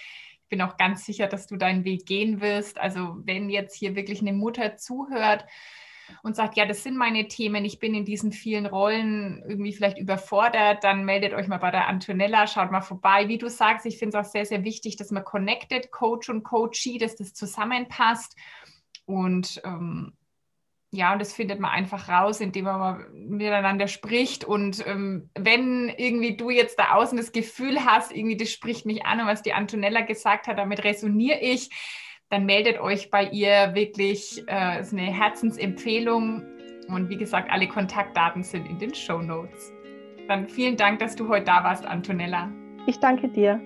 [0.51, 2.79] bin auch ganz sicher, dass du deinen Weg gehen wirst.
[2.79, 5.47] Also wenn jetzt hier wirklich eine Mutter zuhört
[6.23, 9.99] und sagt, ja, das sind meine Themen, ich bin in diesen vielen Rollen irgendwie vielleicht
[9.99, 13.29] überfordert, dann meldet euch mal bei der Antonella, schaut mal vorbei.
[13.29, 16.43] Wie du sagst, ich finde es auch sehr, sehr wichtig, dass man connected, Coach und
[16.43, 18.37] Coachee, dass das zusammenpasst.
[19.07, 20.13] Und ähm,
[20.93, 24.45] ja, und das findet man einfach raus, indem man miteinander spricht.
[24.45, 29.07] Und ähm, wenn irgendwie du jetzt da außen das Gefühl hast, irgendwie das spricht mich
[29.07, 31.71] an und was die Antonella gesagt hat, damit resoniere ich,
[32.29, 34.43] dann meldet euch bei ihr wirklich.
[34.49, 36.43] Äh, ist eine Herzensempfehlung.
[36.89, 39.73] Und wie gesagt, alle Kontaktdaten sind in den Show Notes.
[40.27, 42.51] Dann vielen Dank, dass du heute da warst, Antonella.
[42.87, 43.61] Ich danke dir.